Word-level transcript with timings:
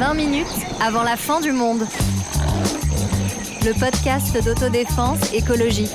20 0.00 0.14
minutes 0.14 0.46
avant 0.80 1.02
la 1.02 1.14
fin 1.14 1.42
du 1.42 1.52
monde. 1.52 1.86
Le 3.66 3.78
podcast 3.78 4.42
d'autodéfense 4.42 5.30
écologique. 5.34 5.90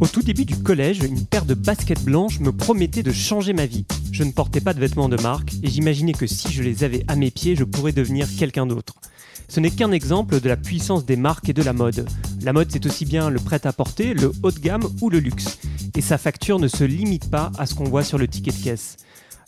Au 0.00 0.08
tout 0.08 0.22
début 0.22 0.44
du 0.44 0.60
collège, 0.60 0.98
une 1.04 1.24
paire 1.24 1.44
de 1.44 1.54
baskets 1.54 2.02
blanches 2.02 2.40
me 2.40 2.50
promettait 2.50 3.04
de 3.04 3.12
changer 3.12 3.52
ma 3.52 3.66
vie. 3.66 3.86
Je 4.16 4.24
ne 4.24 4.32
portais 4.32 4.62
pas 4.62 4.72
de 4.72 4.80
vêtements 4.80 5.10
de 5.10 5.20
marque 5.20 5.52
et 5.62 5.68
j'imaginais 5.68 6.14
que 6.14 6.26
si 6.26 6.50
je 6.50 6.62
les 6.62 6.84
avais 6.84 7.04
à 7.06 7.16
mes 7.16 7.30
pieds, 7.30 7.54
je 7.54 7.64
pourrais 7.64 7.92
devenir 7.92 8.26
quelqu'un 8.34 8.64
d'autre. 8.64 8.94
Ce 9.46 9.60
n'est 9.60 9.68
qu'un 9.68 9.92
exemple 9.92 10.40
de 10.40 10.48
la 10.48 10.56
puissance 10.56 11.04
des 11.04 11.16
marques 11.16 11.50
et 11.50 11.52
de 11.52 11.62
la 11.62 11.74
mode. 11.74 12.08
La 12.40 12.54
mode, 12.54 12.68
c'est 12.70 12.86
aussi 12.86 13.04
bien 13.04 13.28
le 13.28 13.38
prêt-à-porter, 13.38 14.14
le 14.14 14.32
haut 14.42 14.50
de 14.50 14.58
gamme 14.58 14.88
ou 15.02 15.10
le 15.10 15.18
luxe. 15.18 15.58
Et 15.94 16.00
sa 16.00 16.16
facture 16.16 16.58
ne 16.58 16.66
se 16.66 16.82
limite 16.82 17.30
pas 17.30 17.52
à 17.58 17.66
ce 17.66 17.74
qu'on 17.74 17.84
voit 17.84 18.04
sur 18.04 18.16
le 18.16 18.26
ticket 18.26 18.52
de 18.52 18.64
caisse. 18.64 18.96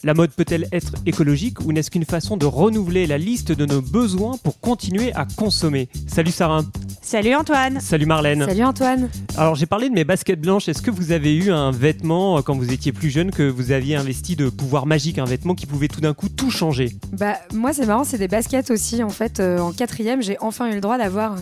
La 0.05 0.15
mode 0.15 0.31
peut-elle 0.31 0.69
être 0.71 0.93
écologique 1.07 1.61
ou 1.61 1.73
n'est-ce 1.73 1.91
qu'une 1.91 2.05
façon 2.05 2.37
de 2.37 2.47
renouveler 2.47 3.09
la 3.09 3.19
liste 3.19 3.51
de 3.51 3.67
nos 3.67 3.83
besoins 3.83 4.37
pour 4.45 4.61
continuer 4.61 5.13
à 5.15 5.27
consommer? 5.37 5.89
Salut 6.07 6.31
Sarah. 6.31 6.63
Salut 7.03 7.35
Antoine. 7.35 7.81
Salut 7.81 8.07
Marlène. 8.07 8.45
Salut 8.47 8.63
Antoine. 8.63 9.11
Alors 9.37 9.57
j'ai 9.57 9.67
parlé 9.67 9.89
de 9.89 9.95
mes 9.95 10.05
baskets 10.05 10.41
blanches, 10.41 10.69
est-ce 10.69 10.83
que 10.83 10.93
vous 10.93 11.11
avez 11.11 11.35
eu 11.35 11.51
un 11.51 11.73
vêtement 11.73 12.39
euh, 12.39 12.43
quand 12.43 12.55
vous 12.57 12.73
étiez 12.73 12.93
plus 12.93 13.11
jeune 13.11 13.33
que 13.33 13.43
vous 13.43 13.73
aviez 13.73 13.97
investi 13.97 14.37
de 14.37 14.51
pouvoir 14.51 14.87
magique, 14.87 15.19
un 15.19 15.25
vêtement 15.25 15.57
qui 15.57 15.67
pouvait 15.67 15.89
tout 15.89 16.01
d'un 16.01 16.15
coup 16.15 16.29
tout 16.29 16.53
changer? 16.53 16.91
Bah 17.19 17.35
moi 17.53 17.73
c'est 17.73 17.87
marrant, 17.87 18.05
c'est 18.05 18.19
des 18.19 18.29
baskets 18.29 18.71
aussi 18.71 19.03
en 19.03 19.09
fait. 19.09 19.41
euh, 19.41 19.59
en 19.59 19.73
quatrième 19.73 20.23
j'ai 20.23 20.37
enfin 20.41 20.71
eu 20.71 20.75
le 20.75 20.81
droit 20.81 20.99
d'avoir 20.99 21.35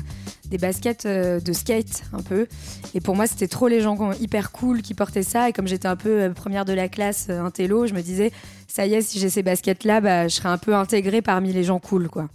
des 0.48 0.58
baskets 0.58 1.06
euh, 1.06 1.40
de 1.40 1.52
skate 1.52 2.02
un 2.12 2.22
peu. 2.22 2.46
Et 2.94 3.00
pour 3.00 3.16
moi 3.16 3.26
c'était 3.26 3.48
trop 3.48 3.68
les 3.68 3.80
gens 3.80 4.12
hyper 4.12 4.52
cool 4.52 4.82
qui 4.82 4.94
portaient 4.94 5.22
ça. 5.22 5.48
Et 5.48 5.52
comme 5.52 5.66
j'étais 5.66 5.88
un 5.88 5.96
peu 5.96 6.22
euh, 6.22 6.30
première 6.30 6.64
de 6.64 6.72
la 6.72 6.88
classe, 6.88 7.26
euh, 7.30 7.40
un 7.42 7.50
télo, 7.50 7.86
je 7.86 7.94
me 7.94 8.00
disais 8.02 8.32
ça 8.68 8.86
y 8.86 8.94
est 8.94 9.02
si 9.02 9.18
j'ai 9.18 9.28
ces 9.30 9.42
baskets 9.42 9.84
là, 9.84 10.00
bah, 10.00 10.28
je 10.28 10.34
serais 10.34 10.48
un 10.48 10.58
peu 10.58 10.74
intégrée 10.74 11.22
parmi 11.22 11.52
les 11.52 11.64
gens 11.64 11.78
cool 11.78 12.08
quoi. 12.08 12.28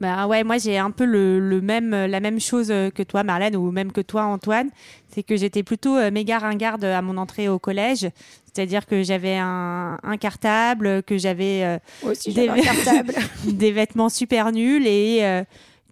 Bah 0.00 0.26
ouais, 0.26 0.42
moi 0.42 0.58
j'ai 0.58 0.76
un 0.76 0.90
peu 0.90 1.04
le, 1.04 1.38
le 1.38 1.60
même, 1.60 1.90
la 1.92 2.18
même 2.20 2.40
chose 2.40 2.68
que 2.68 3.02
toi 3.04 3.22
Marlène 3.22 3.54
ou 3.56 3.70
même 3.70 3.92
que 3.92 4.00
toi 4.00 4.24
Antoine. 4.24 4.68
C'est 5.14 5.22
que 5.22 5.36
j'étais 5.36 5.62
plutôt 5.62 5.96
euh, 5.96 6.10
méga 6.10 6.38
ringarde 6.38 6.84
à 6.84 7.00
mon 7.00 7.16
entrée 7.16 7.48
au 7.48 7.60
collège. 7.60 8.08
C'est-à-dire 8.52 8.86
que 8.86 9.02
j'avais 9.04 9.36
un, 9.36 9.98
un 10.02 10.16
cartable, 10.16 11.02
que 11.04 11.16
j'avais 11.16 11.62
euh, 11.64 11.78
Aussi 12.02 12.32
Des- 13.44 13.72
vêtements 13.72 14.08
super 14.08 14.50
nuls 14.52 14.86
et 14.86 15.20
euh, 15.22 15.42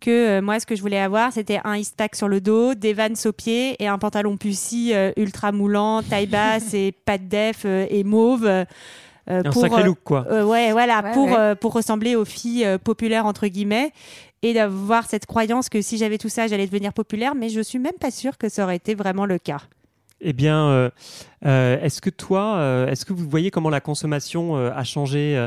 que 0.02 0.10
euh, 0.38 0.42
moi 0.42 0.60
ce 0.60 0.66
que 0.66 0.76
je 0.76 0.82
voulais 0.82 0.98
avoir 0.98 1.32
c'était 1.32 1.60
un 1.64 1.76
Eastpak 1.76 2.14
sur 2.16 2.28
le 2.28 2.40
dos, 2.40 2.74
des 2.74 2.92
Vans 2.92 3.08
aux 3.24 3.32
pieds 3.32 3.76
et 3.82 3.86
un 3.86 3.96
pantalon 3.98 4.36
pussy 4.36 4.92
euh, 4.92 5.12
ultra 5.16 5.52
moulant, 5.52 6.02
taille 6.02 6.26
basse 6.26 6.74
et 6.74 6.92
pas 6.92 7.16
de 7.18 7.24
def 7.24 7.62
euh, 7.64 7.86
et 7.88 8.04
mauve. 8.04 8.44
euh, 8.44 8.64
Un 9.28 9.42
pour, 9.44 9.62
sacré 9.62 9.84
look 9.84 9.98
quoi. 10.04 10.26
Euh, 10.30 10.44
ouais, 10.44 10.72
voilà, 10.72 11.02
Ouais, 11.04 11.12
pour, 11.14 11.26
ouais. 11.28 11.36
euh, 11.38 11.54
pour 11.54 11.72
ressembler 11.72 12.16
aux 12.16 12.24
filles 12.24 12.64
euh, 12.64 12.76
populaires, 12.78 13.24
entre 13.24 13.46
guillemets, 13.46 13.92
et 14.42 14.52
d'avoir 14.52 15.06
cette 15.06 15.26
croyance 15.26 15.68
que 15.68 15.80
si 15.80 15.96
j'avais 15.96 16.18
tout 16.18 16.28
ça, 16.28 16.48
j'allais 16.48 16.66
devenir 16.66 16.92
populaire, 16.92 17.36
mais 17.36 17.48
je 17.48 17.60
suis 17.60 17.78
même 17.78 17.96
pas 18.00 18.10
sûre 18.10 18.36
que 18.36 18.48
ça 18.48 18.64
aurait 18.64 18.76
été 18.76 18.96
vraiment 18.96 19.24
le 19.24 19.38
cas. 19.38 19.60
Eh 20.20 20.32
bien, 20.32 20.66
euh, 20.66 20.90
euh, 21.46 21.80
est-ce 21.80 22.00
que 22.00 22.10
toi, 22.10 22.56
euh, 22.56 22.88
est-ce 22.88 23.04
que 23.04 23.12
vous 23.12 23.28
voyez 23.28 23.50
comment 23.52 23.70
la 23.70 23.80
consommation 23.80 24.56
euh, 24.56 24.70
a 24.74 24.82
changé 24.84 25.46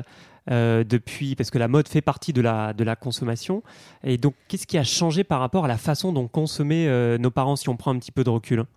euh, 0.51 0.83
depuis, 0.83 1.35
parce 1.35 1.49
que 1.49 1.57
la 1.57 1.67
mode 1.67 1.87
fait 1.87 2.01
partie 2.01 2.33
de 2.33 2.41
la, 2.41 2.73
de 2.73 2.83
la 2.83 2.95
consommation, 2.95 3.63
et 4.03 4.17
donc 4.17 4.35
qu'est-ce 4.47 4.67
qui 4.67 4.77
a 4.77 4.83
changé 4.83 5.23
par 5.23 5.39
rapport 5.39 5.65
à 5.65 5.67
la 5.67 5.77
façon 5.77 6.13
dont 6.13 6.27
consommaient 6.27 6.87
euh, 6.87 7.17
nos 7.17 7.31
parents, 7.31 7.55
si 7.55 7.69
on 7.69 7.75
prend 7.75 7.91
un 7.91 7.99
petit 7.99 8.11
peu 8.11 8.23
de 8.23 8.29
recul 8.29 8.59
hein? 8.59 8.67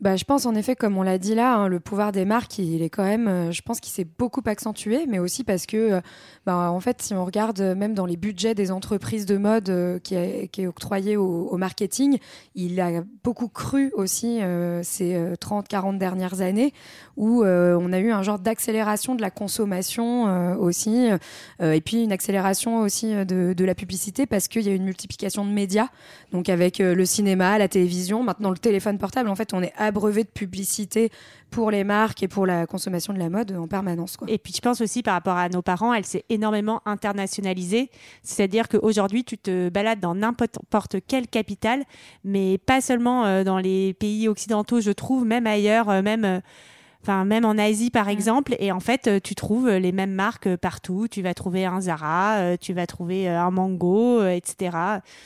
Bah, 0.00 0.16
je 0.16 0.24
pense 0.24 0.46
en 0.46 0.54
effet, 0.54 0.76
comme 0.76 0.96
on 0.96 1.02
l'a 1.02 1.18
dit 1.18 1.34
là, 1.34 1.56
hein, 1.56 1.68
le 1.68 1.78
pouvoir 1.78 2.10
des 2.10 2.24
marques, 2.24 2.58
il 2.58 2.80
est 2.80 2.88
quand 2.88 3.04
même, 3.04 3.28
euh, 3.28 3.52
je 3.52 3.60
pense 3.60 3.80
qu'il 3.80 3.92
s'est 3.92 4.06
beaucoup 4.18 4.40
accentué, 4.46 5.04
mais 5.06 5.18
aussi 5.18 5.44
parce 5.44 5.66
que, 5.66 5.76
euh, 5.76 6.00
bah, 6.46 6.70
en 6.72 6.80
fait, 6.80 7.02
si 7.02 7.12
on 7.12 7.22
regarde 7.22 7.60
euh, 7.60 7.74
même 7.74 7.92
dans 7.92 8.06
les 8.06 8.16
budgets 8.16 8.54
des 8.54 8.70
entreprises 8.70 9.26
de 9.26 9.36
mode 9.36 10.00
qui, 10.02 10.14
est, 10.14 10.66
octroyé 10.66 11.18
au, 11.18 11.56
marketing, 11.58 12.18
il 12.54 12.80
a 12.80 13.02
beaucoup 13.22 13.48
cru 13.48 13.92
aussi 13.94 14.40
ces 14.82 15.34
30-40 15.40 15.98
dernières 15.98 16.40
années, 16.40 16.72
où 17.16 17.44
on 17.44 17.92
a 17.92 17.98
eu 17.98 18.10
un 18.10 18.22
genre 18.22 18.38
d'accélération 18.38 19.14
de 19.14 19.20
la 19.20 19.30
consommation 19.30 20.58
aussi, 20.58 21.08
et 21.60 21.80
puis 21.80 22.02
une 22.02 22.12
accélération 22.12 22.80
aussi 22.80 23.12
de, 23.24 23.64
la 23.64 23.74
publicité, 23.74 24.26
parce 24.26 24.48
qu'il 24.48 24.62
y 24.62 24.68
a 24.68 24.74
une 24.74 24.84
multiplication 24.84 25.44
de 25.44 25.50
médias, 25.50 25.88
donc 26.32 26.48
avec 26.48 26.78
le 26.78 27.04
cinéma, 27.04 27.58
la 27.58 27.68
télévision, 27.68 28.22
maintenant 28.22 28.50
le 28.50 28.58
téléphone 28.58 28.98
portable, 28.98 29.28
en 29.28 29.34
fait, 29.34 29.52
on 29.52 29.62
est 29.62 29.72
abreuvé 29.90 30.24
de 30.24 30.28
publicité 30.28 31.10
pour 31.50 31.70
les 31.70 31.84
marques 31.84 32.22
et 32.22 32.28
pour 32.28 32.46
la 32.46 32.66
consommation 32.66 33.12
de 33.12 33.18
la 33.18 33.28
mode 33.28 33.52
en 33.52 33.66
permanence. 33.66 34.16
Et 34.28 34.38
puis 34.38 34.52
je 34.54 34.60
pense 34.60 34.80
aussi 34.80 35.02
par 35.02 35.14
rapport 35.14 35.36
à 35.36 35.48
nos 35.48 35.62
parents, 35.62 35.92
elle 35.92 36.06
s'est 36.06 36.24
énormément 36.28 36.80
internationalisée. 36.86 37.90
C'est-à-dire 38.22 38.68
qu'aujourd'hui, 38.68 39.24
tu 39.24 39.36
te 39.36 39.68
balades 39.68 40.00
dans 40.00 40.14
n'importe 40.14 40.96
quelle 41.06 41.26
capitale, 41.26 41.84
mais 42.24 42.58
pas 42.58 42.80
seulement 42.80 43.26
euh, 43.26 43.44
dans 43.44 43.58
les 43.58 43.94
pays 43.94 44.28
occidentaux, 44.28 44.80
je 44.80 44.92
trouve, 44.92 45.24
même 45.24 45.46
ailleurs, 45.46 45.90
euh, 45.90 46.02
même. 46.02 46.40
Euh, 47.00 47.10
Enfin, 47.10 47.24
même 47.24 47.44
en 47.46 47.56
Asie, 47.56 47.90
par 47.90 48.08
exemple, 48.10 48.54
et 48.58 48.72
en 48.72 48.80
fait, 48.80 49.06
euh, 49.06 49.20
tu 49.24 49.34
trouves 49.34 49.68
les 49.70 49.90
mêmes 49.90 50.12
marques 50.12 50.46
euh, 50.46 50.56
partout. 50.58 51.06
Tu 51.10 51.22
vas 51.22 51.32
trouver 51.32 51.64
un 51.64 51.80
Zara, 51.80 52.36
euh, 52.40 52.56
tu 52.60 52.74
vas 52.74 52.86
trouver 52.86 53.26
euh, 53.28 53.40
un 53.40 53.50
Mango, 53.50 54.20
euh, 54.20 54.30
etc. 54.30 54.76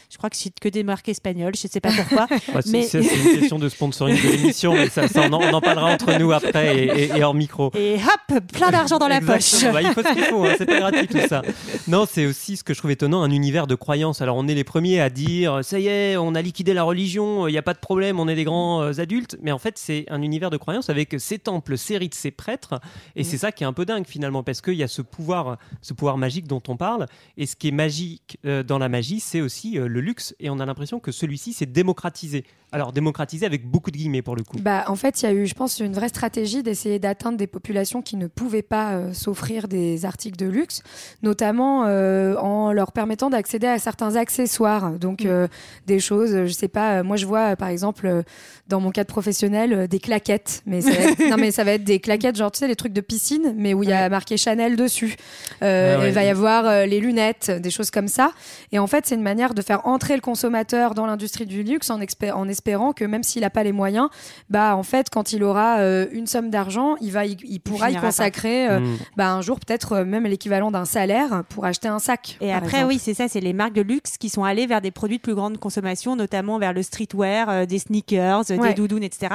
Je 0.08 0.16
crois 0.16 0.30
que 0.30 0.36
je 0.36 0.40
cite 0.42 0.60
que 0.60 0.68
des 0.68 0.84
marques 0.84 1.08
espagnoles, 1.08 1.54
je 1.56 1.66
sais 1.66 1.80
pas 1.80 1.90
pourquoi. 1.90 2.26
Ouais, 2.54 2.62
c'est- 2.62 2.70
Mais- 2.70 2.82
c'est 2.84 3.02
c'est 3.02 3.16
une 3.32 3.40
question 3.40 3.58
de 3.58 3.68
sponsoring 3.68 4.16
de 4.16 4.28
l'émission, 4.28 4.74
mais 4.74 4.88
ça, 4.88 5.08
ça, 5.08 5.22
on, 5.28 5.32
en, 5.32 5.40
on 5.42 5.52
en 5.52 5.60
parlera 5.60 5.92
entre 5.92 6.16
nous 6.18 6.30
après 6.32 6.76
et, 6.78 7.02
et- 7.04 7.16
et 7.18 7.24
hors 7.24 7.34
micro. 7.34 7.72
Et 7.74 7.96
hop, 7.96 8.40
plein 8.52 8.70
d'argent 8.70 8.98
dans 8.98 9.08
la 9.08 9.20
poche. 9.20 9.64
Bah, 9.72 9.82
il 9.82 9.88
faut 9.92 10.02
ce 10.02 10.12
qu'il 10.14 10.22
faut, 10.24 10.44
hein, 10.44 10.54
c'est 10.56 10.66
pas 10.66 10.78
gratuit 10.78 11.08
tout 11.08 11.18
ça. 11.28 11.42
Non, 11.88 12.06
c'est 12.08 12.26
aussi 12.26 12.56
ce 12.56 12.62
que 12.64 12.72
je 12.72 12.78
trouve 12.78 12.92
étonnant, 12.92 13.22
un 13.22 13.30
univers 13.30 13.66
de 13.66 13.74
croyances. 13.74 14.22
Alors 14.22 14.36
on 14.36 14.46
est 14.46 14.54
les 14.54 14.64
premiers 14.64 15.00
à 15.00 15.10
dire, 15.10 15.60
ça 15.64 15.78
y 15.80 15.88
est, 15.88 16.16
on 16.16 16.34
a 16.36 16.42
liquidé 16.42 16.72
la 16.74 16.84
religion, 16.84 17.48
il 17.48 17.52
n'y 17.52 17.58
a 17.58 17.62
pas 17.62 17.74
de 17.74 17.78
problème, 17.80 18.20
on 18.20 18.28
est 18.28 18.36
des 18.36 18.44
grands 18.44 18.82
euh, 18.82 19.00
adultes. 19.00 19.36
Mais 19.42 19.50
en 19.52 19.58
fait, 19.58 19.76
c'est 19.76 20.04
un 20.08 20.22
univers 20.22 20.50
de 20.50 20.56
croyances 20.56 20.88
avec 20.90 21.16
ces 21.18 21.38
temples, 21.64 21.78
ces 21.78 21.98
rites, 21.98 22.14
ces 22.14 22.30
prêtres. 22.30 22.80
Et 23.16 23.24
c'est 23.24 23.38
ça 23.38 23.52
qui 23.52 23.64
est 23.64 23.66
un 23.66 23.72
peu 23.72 23.84
dingue 23.84 24.06
finalement, 24.06 24.42
parce 24.42 24.60
qu'il 24.60 24.74
y 24.74 24.82
a 24.82 24.88
ce 24.88 25.02
pouvoir, 25.02 25.58
ce 25.80 25.94
pouvoir 25.94 26.18
magique 26.18 26.46
dont 26.46 26.62
on 26.68 26.76
parle. 26.76 27.06
Et 27.36 27.46
ce 27.46 27.56
qui 27.56 27.68
est 27.68 27.72
magique 27.72 28.38
euh, 28.44 28.62
dans 28.62 28.78
la 28.78 28.88
magie, 28.88 29.20
c'est 29.20 29.40
aussi 29.40 29.78
euh, 29.78 29.88
le 29.88 30.00
luxe. 30.00 30.34
Et 30.40 30.50
on 30.50 30.60
a 30.60 30.66
l'impression 30.66 31.00
que 31.00 31.12
celui-ci 31.12 31.52
s'est 31.52 31.66
démocratisé. 31.66 32.44
Alors 32.74 32.92
démocratisé 32.92 33.46
avec 33.46 33.64
beaucoup 33.70 33.92
de 33.92 33.96
guillemets 33.96 34.20
pour 34.20 34.34
le 34.34 34.42
coup. 34.42 34.58
Bah, 34.60 34.82
en 34.88 34.96
fait, 34.96 35.22
il 35.22 35.26
y 35.26 35.28
a 35.28 35.32
eu, 35.32 35.46
je 35.46 35.54
pense, 35.54 35.78
une 35.78 35.92
vraie 35.92 36.08
stratégie 36.08 36.64
d'essayer 36.64 36.98
d'atteindre 36.98 37.38
des 37.38 37.46
populations 37.46 38.02
qui 38.02 38.16
ne 38.16 38.26
pouvaient 38.26 38.62
pas 38.62 38.94
euh, 38.94 39.12
s'offrir 39.12 39.68
des 39.68 40.04
articles 40.04 40.36
de 40.36 40.46
luxe, 40.46 40.82
notamment 41.22 41.84
euh, 41.86 42.34
en 42.36 42.72
leur 42.72 42.90
permettant 42.90 43.30
d'accéder 43.30 43.68
à 43.68 43.78
certains 43.78 44.16
accessoires. 44.16 44.90
Donc, 44.98 45.24
euh, 45.24 45.46
des 45.86 46.00
choses, 46.00 46.46
je 46.46 46.52
sais 46.52 46.66
pas, 46.66 47.04
moi 47.04 47.16
je 47.16 47.26
vois 47.26 47.54
par 47.54 47.68
exemple, 47.68 48.24
dans 48.68 48.80
mon 48.80 48.90
cadre 48.90 49.08
professionnel, 49.08 49.86
des 49.88 50.00
claquettes. 50.00 50.62
Mais 50.66 50.80
ça, 50.80 50.90
va 50.90 50.96
être, 50.96 51.18
non, 51.30 51.36
mais 51.36 51.50
ça 51.50 51.64
va 51.64 51.72
être 51.72 51.84
des 51.84 52.00
claquettes, 52.00 52.36
genre, 52.36 52.50
tu 52.50 52.58
sais, 52.58 52.68
les 52.68 52.76
trucs 52.76 52.92
de 52.92 53.00
piscine, 53.00 53.54
mais 53.56 53.74
où 53.74 53.82
il 53.82 53.90
y 53.90 53.92
a 53.92 54.08
marqué 54.08 54.36
Chanel 54.36 54.76
dessus. 54.76 55.16
Euh, 55.62 55.96
Ah 55.96 56.00
ouais. 56.00 56.08
Il 56.08 56.14
va 56.14 56.24
y 56.24 56.28
avoir 56.28 56.66
euh, 56.66 56.86
les 56.86 57.00
lunettes, 57.00 57.50
des 57.50 57.70
choses 57.70 57.90
comme 57.90 58.08
ça. 58.08 58.32
Et 58.72 58.78
en 58.78 58.86
fait, 58.86 59.06
c'est 59.06 59.14
une 59.14 59.22
manière 59.22 59.54
de 59.54 59.62
faire 59.62 59.86
entrer 59.86 60.14
le 60.14 60.20
consommateur 60.20 60.94
dans 60.94 61.06
l'industrie 61.06 61.46
du 61.46 61.62
luxe 61.62 61.90
en 61.90 62.00
espérant 62.00 62.44
que 62.64 63.04
même 63.04 63.22
s'il 63.22 63.42
n'a 63.42 63.50
pas 63.50 63.62
les 63.62 63.72
moyens, 63.72 64.08
bah 64.48 64.74
en 64.76 64.82
fait, 64.82 65.10
quand 65.10 65.32
il 65.34 65.44
aura 65.44 65.78
euh, 65.80 66.06
une 66.12 66.26
somme 66.26 66.48
d'argent, 66.48 66.96
il 67.02 67.12
va, 67.12 67.26
il, 67.26 67.60
pourra 67.60 67.90
y 67.90 67.96
consacrer 67.96 68.68
euh, 68.68 68.80
Mm. 68.80 68.96
bah, 69.16 69.30
un 69.32 69.42
jour 69.42 69.60
peut-être 69.60 69.92
euh, 69.92 70.04
même 70.04 70.24
l'équivalent 70.24 70.70
d'un 70.70 70.84
salaire 70.86 71.44
pour 71.50 71.66
acheter 71.66 71.88
un 71.88 71.98
sac. 71.98 72.36
Et 72.40 72.52
après, 72.52 72.78
exemple. 72.78 72.86
oui, 72.94 72.98
c'est 72.98 73.12
ça, 73.14 73.28
c'est 73.28 73.40
les 73.40 73.52
marques 73.52 73.74
de 73.74 73.82
luxe 73.82 74.16
qui 74.18 74.28
sont 74.30 74.44
allées 74.44 74.66
vers 74.66 74.80
des 74.80 74.90
produits 74.90 75.18
de 75.18 75.22
plus 75.22 75.34
grande 75.34 75.58
consommation, 75.58 76.16
notamment 76.16 76.58
vers 76.58 76.72
le 76.72 76.82
streetwear, 76.82 77.48
euh, 77.50 77.66
des 77.66 77.78
sneakers, 77.78 78.44
Ouais. 78.50 78.68
des 78.68 78.74
doudounes, 78.74 79.02
etc. 79.04 79.34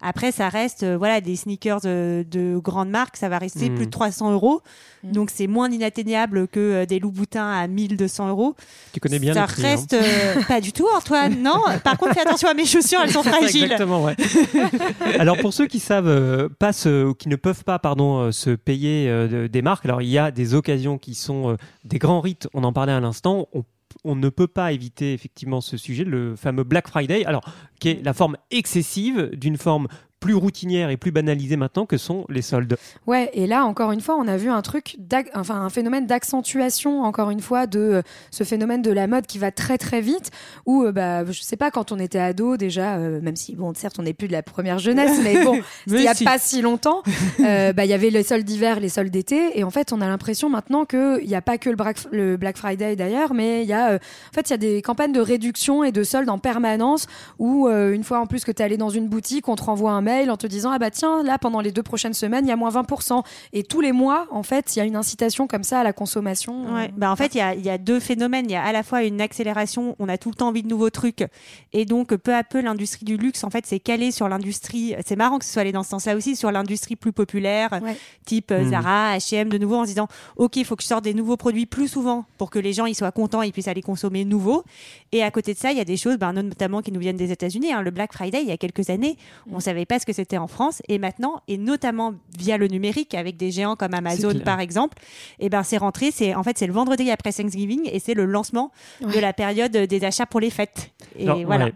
Après, 0.00 0.32
ça 0.32 0.48
reste, 0.48 0.82
euh, 0.82 0.96
voilà, 0.96 1.20
des 1.20 1.36
sneakers 1.36 1.80
euh, 1.84 2.24
de 2.24 2.58
grande 2.58 2.88
marque, 2.88 3.16
ça 3.18 3.28
va 3.28 3.38
rester 3.38 3.68
Mm. 3.68 3.74
plus 3.74 3.86
de 3.86 3.90
300 3.90 4.32
euros. 4.32 4.62
Mm. 5.04 5.12
Donc, 5.12 5.30
c'est 5.32 5.46
moins 5.46 5.70
inatteignable 5.70 6.48
que 6.48 6.60
euh, 6.60 6.86
des 6.86 6.98
Louboutins 6.98 7.50
à 7.52 7.66
1200 7.66 8.28
euros. 8.30 8.54
Tu 8.92 9.00
connais 9.00 9.18
bien 9.18 9.34
ça 9.34 9.42
les 9.42 9.46
prix, 9.46 9.62
hein. 9.66 9.68
reste 9.68 9.92
euh, 9.94 10.42
pas 10.48 10.60
du 10.62 10.72
tout, 10.72 10.86
Antoine. 10.96 11.42
Non? 11.42 11.60
Par 11.84 11.96
contre, 11.98 12.14
fais 12.14 12.20
attention 12.20 12.48
à 12.48 12.54
mes 12.54 12.64
chaussures, 12.70 13.00
elles 13.02 13.10
sont 13.10 13.22
fragiles. 13.24 13.64
Exactement, 13.64 14.04
ouais. 14.04 14.16
alors 15.18 15.36
pour 15.38 15.52
ceux 15.52 15.66
qui 15.66 15.78
savent 15.80 16.08
euh, 16.08 16.48
pas 16.48 16.72
se- 16.72 17.04
ou 17.06 17.14
qui 17.14 17.28
ne 17.28 17.36
peuvent 17.36 17.64
pas 17.64 17.78
pardon 17.78 18.18
euh, 18.20 18.32
se 18.32 18.50
payer 18.50 19.08
euh, 19.08 19.28
de- 19.28 19.46
des 19.46 19.62
marques, 19.62 19.84
alors 19.84 20.02
il 20.02 20.08
y 20.08 20.18
a 20.18 20.30
des 20.30 20.54
occasions 20.54 20.98
qui 20.98 21.14
sont 21.14 21.56
des 21.84 21.98
grands 21.98 22.20
rites. 22.20 22.48
On 22.54 22.64
en 22.64 22.72
parlait 22.72 22.92
à 22.92 23.00
l'instant. 23.00 23.48
On, 23.52 23.64
on 24.04 24.14
ne 24.14 24.28
peut 24.28 24.46
pas 24.46 24.72
éviter 24.72 25.12
effectivement 25.12 25.60
ce 25.60 25.76
sujet, 25.76 26.04
le 26.04 26.36
fameux 26.36 26.64
Black 26.64 26.88
Friday. 26.88 27.24
Alors 27.24 27.42
qui 27.80 27.88
est 27.88 28.04
la 28.04 28.12
forme 28.14 28.36
excessive 28.50 29.30
d'une 29.32 29.56
forme 29.56 29.88
plus 30.20 30.34
routinière 30.34 30.90
et 30.90 30.98
plus 30.98 31.10
banalisée 31.10 31.56
maintenant 31.56 31.86
que 31.86 31.96
sont 31.96 32.26
les 32.28 32.42
soldes. 32.42 32.76
Ouais, 33.06 33.30
et 33.32 33.46
là 33.46 33.64
encore 33.64 33.90
une 33.90 34.02
fois, 34.02 34.16
on 34.16 34.28
a 34.28 34.36
vu 34.36 34.50
un 34.50 34.60
truc, 34.60 34.98
enfin 35.34 35.62
un 35.62 35.70
phénomène 35.70 36.06
d'accentuation 36.06 37.02
encore 37.02 37.30
une 37.30 37.40
fois 37.40 37.66
de 37.66 37.80
euh, 37.80 38.02
ce 38.30 38.44
phénomène 38.44 38.82
de 38.82 38.90
la 38.90 39.06
mode 39.06 39.26
qui 39.26 39.38
va 39.38 39.50
très 39.50 39.78
très 39.78 40.02
vite. 40.02 40.30
Où 40.66 40.84
euh, 40.84 40.92
bah 40.92 41.24
je 41.24 41.40
sais 41.40 41.56
pas 41.56 41.70
quand 41.70 41.90
on 41.90 41.98
était 41.98 42.18
ado 42.18 42.58
déjà, 42.58 42.96
euh, 42.96 43.20
même 43.22 43.36
si 43.36 43.56
bon 43.56 43.72
certes 43.74 43.96
on 43.98 44.02
n'est 44.02 44.12
plus 44.12 44.28
de 44.28 44.32
la 44.32 44.42
première 44.42 44.78
jeunesse, 44.78 45.18
mais 45.24 45.42
bon 45.42 45.58
il 45.86 45.94
n'y 45.94 46.06
a 46.06 46.14
pas 46.14 46.38
si 46.38 46.60
longtemps, 46.60 47.02
bah 47.38 47.84
il 47.84 47.88
y 47.88 47.94
avait 47.94 48.10
les 48.10 48.22
soldes 48.22 48.44
d'hiver, 48.44 48.78
les 48.78 48.90
soldes 48.90 49.10
d'été, 49.10 49.58
et 49.58 49.64
en 49.64 49.70
fait 49.70 49.92
on 49.92 50.02
a 50.02 50.06
l'impression 50.06 50.50
maintenant 50.50 50.84
qu'il 50.84 51.26
n'y 51.26 51.34
a 51.34 51.42
pas 51.42 51.56
que 51.56 51.70
le 51.70 51.76
Black, 51.76 51.96
le 52.12 52.36
Black 52.36 52.58
Friday 52.58 52.94
d'ailleurs, 52.94 53.32
mais 53.32 53.62
il 53.62 53.68
y 53.68 53.72
a 53.72 53.94
en 53.94 54.34
fait 54.34 54.50
il 54.50 54.50
y 54.50 54.54
a 54.54 54.58
des 54.58 54.82
campagnes 54.82 55.12
de 55.12 55.20
réduction 55.20 55.82
et 55.82 55.92
de 55.92 56.02
soldes 56.02 56.28
en 56.28 56.38
permanence 56.38 57.06
où 57.38 57.68
une 57.68 58.04
fois 58.04 58.20
en 58.20 58.26
plus 58.26 58.44
que 58.44 58.52
tu 58.52 58.60
es 58.60 58.64
allé 58.64 58.76
dans 58.76 58.90
une 58.90 59.08
boutique, 59.08 59.48
on 59.48 59.56
te 59.56 59.62
renvoie 59.62 59.92
un 59.92 60.02
mail 60.02 60.09
en 60.30 60.36
te 60.36 60.46
disant 60.46 60.70
ah 60.72 60.78
bah 60.78 60.90
tiens 60.90 61.22
là 61.22 61.38
pendant 61.38 61.60
les 61.60 61.72
deux 61.72 61.82
prochaines 61.82 62.14
semaines 62.14 62.46
il 62.46 62.48
y 62.48 62.52
a 62.52 62.56
moins 62.56 62.70
20% 62.70 63.22
et 63.52 63.62
tous 63.62 63.80
les 63.80 63.92
mois 63.92 64.26
en 64.30 64.42
fait 64.42 64.74
il 64.74 64.78
y 64.78 64.82
a 64.82 64.84
une 64.84 64.96
incitation 64.96 65.46
comme 65.46 65.62
ça 65.62 65.80
à 65.80 65.84
la 65.84 65.92
consommation. 65.92 66.74
Ouais. 66.74 66.90
bah 66.96 67.10
en 67.10 67.16
fait 67.16 67.34
il 67.34 67.38
y 67.38 67.40
a, 67.40 67.54
y 67.54 67.70
a, 67.70 67.78
deux 67.78 68.00
phénomènes 68.00 68.46
il 68.48 68.52
y 68.52 68.56
a 68.56 68.62
à 68.62 68.72
la 68.72 68.82
fois 68.82 69.02
une 69.04 69.20
accélération 69.20 69.96
on 69.98 70.08
a 70.08 70.18
tout 70.18 70.30
le 70.30 70.34
temps 70.34 70.48
envie 70.48 70.62
de 70.62 70.68
nouveaux 70.68 70.90
trucs 70.90 71.24
et 71.72 71.84
donc 71.84 72.14
peu 72.16 72.34
à 72.34 72.44
peu 72.44 72.60
l'industrie 72.60 73.04
du 73.04 73.16
luxe 73.16 73.44
en 73.44 73.50
fait 73.50 73.66
c'est 73.66 73.80
calé 73.80 74.10
sur 74.10 74.28
l'industrie 74.28 74.94
c'est 75.06 75.16
marrant 75.16 75.38
que 75.38 75.44
ce 75.44 75.52
soit 75.52 75.62
allé 75.62 75.72
dans 75.72 75.82
ce 75.82 75.90
sens-là 75.90 76.16
aussi 76.16 76.36
sur 76.36 76.50
l'industrie 76.50 76.96
plus 76.96 77.12
populaire 77.12 77.80
type 78.26 78.50
euh, 78.50 78.64
mmh. 78.64 78.70
Zara 78.70 79.16
H&M 79.16 79.48
de 79.48 79.58
nouveau 79.58 79.76
en 79.76 79.84
se 79.84 79.88
disant 79.88 80.08
ok 80.36 80.56
il 80.56 80.64
faut 80.64 80.76
que 80.76 80.82
je 80.82 80.88
sorte 80.88 81.04
des 81.04 81.14
nouveaux 81.14 81.36
produits 81.36 81.66
plus 81.66 81.88
souvent 81.88 82.24
pour 82.38 82.50
que 82.50 82.58
les 82.58 82.72
gens 82.72 82.86
ils 82.86 82.94
soient 82.94 83.12
contents 83.12 83.42
et 83.42 83.52
puissent 83.52 83.68
aller 83.68 83.82
consommer 83.82 84.24
nouveau 84.24 84.64
et 85.12 85.22
à 85.22 85.30
côté 85.30 85.54
de 85.54 85.58
ça 85.58 85.72
il 85.72 85.78
y 85.78 85.80
a 85.80 85.84
des 85.84 85.96
choses 85.96 86.16
bah, 86.18 86.32
notamment 86.32 86.82
qui 86.82 86.92
nous 86.92 87.00
viennent 87.00 87.16
des 87.16 87.32
États-Unis 87.32 87.72
hein. 87.72 87.82
le 87.82 87.90
Black 87.90 88.12
Friday 88.12 88.42
il 88.42 88.48
y 88.48 88.52
a 88.52 88.56
quelques 88.56 88.90
années 88.90 89.16
on 89.50 89.58
mmh. 89.58 89.60
savait 89.60 89.86
pas 89.86 89.98
ce 90.00 90.06
que 90.06 90.12
c'était 90.12 90.38
en 90.38 90.48
France 90.48 90.82
et 90.88 90.98
maintenant, 90.98 91.40
et 91.48 91.58
notamment 91.58 92.14
via 92.38 92.56
le 92.56 92.66
numérique 92.66 93.14
avec 93.14 93.36
des 93.36 93.50
géants 93.50 93.76
comme 93.76 93.94
Amazon 93.94 94.38
par 94.44 94.60
exemple, 94.60 94.98
et 95.38 95.46
eh 95.46 95.48
ben 95.48 95.62
c'est 95.62 95.76
rentré, 95.78 96.10
c'est 96.10 96.34
en 96.34 96.42
fait 96.42 96.58
c'est 96.58 96.66
le 96.66 96.72
vendredi 96.72 97.10
après 97.10 97.32
Thanksgiving 97.32 97.88
et 97.92 97.98
c'est 97.98 98.14
le 98.14 98.24
lancement 98.24 98.72
de 99.00 99.18
la 99.18 99.32
période 99.32 99.72
des 99.72 100.04
achats 100.04 100.26
pour 100.26 100.40
les 100.40 100.50
fêtes. 100.50 100.90
Et 101.18 101.26
voilà. 101.44 101.70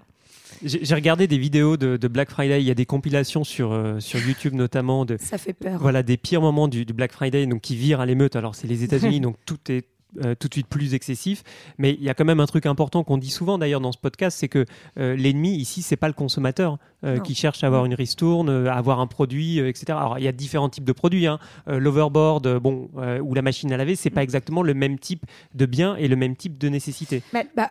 J'ai 0.62 0.94
regardé 0.94 1.26
des 1.26 1.36
vidéos 1.36 1.76
de, 1.76 2.08
Black 2.08 2.30
Friday. 2.30 2.60
Il 2.62 2.66
y 2.66 2.70
a 2.70 2.74
des 2.74 2.86
compilations 2.86 3.44
sur, 3.44 3.72
euh, 3.72 4.00
sur 4.00 4.18
YouTube 4.20 4.54
notamment 4.54 5.04
de 5.04 5.16
ça 5.20 5.36
fait 5.36 5.52
peur. 5.52 5.78
Voilà 5.80 6.02
des 6.02 6.16
pires 6.16 6.40
moments 6.40 6.68
du, 6.68 6.84
du 6.84 6.92
Black 6.92 7.12
Friday, 7.12 7.46
donc 7.46 7.60
qui 7.60 7.76
virent 7.76 8.00
à 8.00 8.06
l'émeute. 8.06 8.36
Alors 8.36 8.54
c'est 8.54 8.66
les 8.66 8.82
États-Unis, 8.82 9.20
donc 9.20 9.36
tout 9.44 9.58
est 9.68 9.84
euh, 10.24 10.34
tout 10.34 10.48
de 10.48 10.54
suite 10.54 10.66
plus 10.66 10.94
excessif. 10.94 11.42
Mais 11.78 11.92
il 11.92 12.02
y 12.02 12.08
a 12.08 12.14
quand 12.14 12.24
même 12.24 12.40
un 12.40 12.46
truc 12.46 12.66
important 12.66 13.04
qu'on 13.04 13.18
dit 13.18 13.30
souvent 13.30 13.58
d'ailleurs 13.58 13.80
dans 13.80 13.92
ce 13.92 13.98
podcast, 13.98 14.38
c'est 14.38 14.48
que 14.48 14.64
euh, 14.98 15.16
l'ennemi 15.16 15.56
ici, 15.56 15.82
c'est 15.82 15.96
pas 15.96 16.08
le 16.08 16.14
consommateur 16.14 16.78
euh, 17.04 17.18
qui 17.18 17.34
cherche 17.34 17.64
à 17.64 17.66
avoir 17.66 17.84
une 17.84 17.94
ristourne, 17.94 18.66
à 18.66 18.74
avoir 18.74 19.00
un 19.00 19.06
produit, 19.06 19.58
etc. 19.58 19.86
Alors 19.90 20.18
il 20.18 20.24
y 20.24 20.28
a 20.28 20.32
différents 20.32 20.68
types 20.68 20.84
de 20.84 20.92
produits. 20.92 21.26
Hein. 21.26 21.38
L'overboard, 21.66 22.58
bon, 22.58 22.90
ou 23.22 23.34
la 23.34 23.42
machine 23.42 23.72
à 23.72 23.76
laver, 23.76 23.96
c'est 23.96 24.10
pas 24.10 24.20
mm. 24.20 24.24
exactement 24.24 24.62
le 24.62 24.74
même 24.74 24.98
type 24.98 25.24
de 25.54 25.66
bien 25.66 25.96
et 25.96 26.08
le 26.08 26.16
même 26.16 26.36
type 26.36 26.58
de 26.58 26.68
nécessité. 26.68 27.22
bah, 27.56 27.70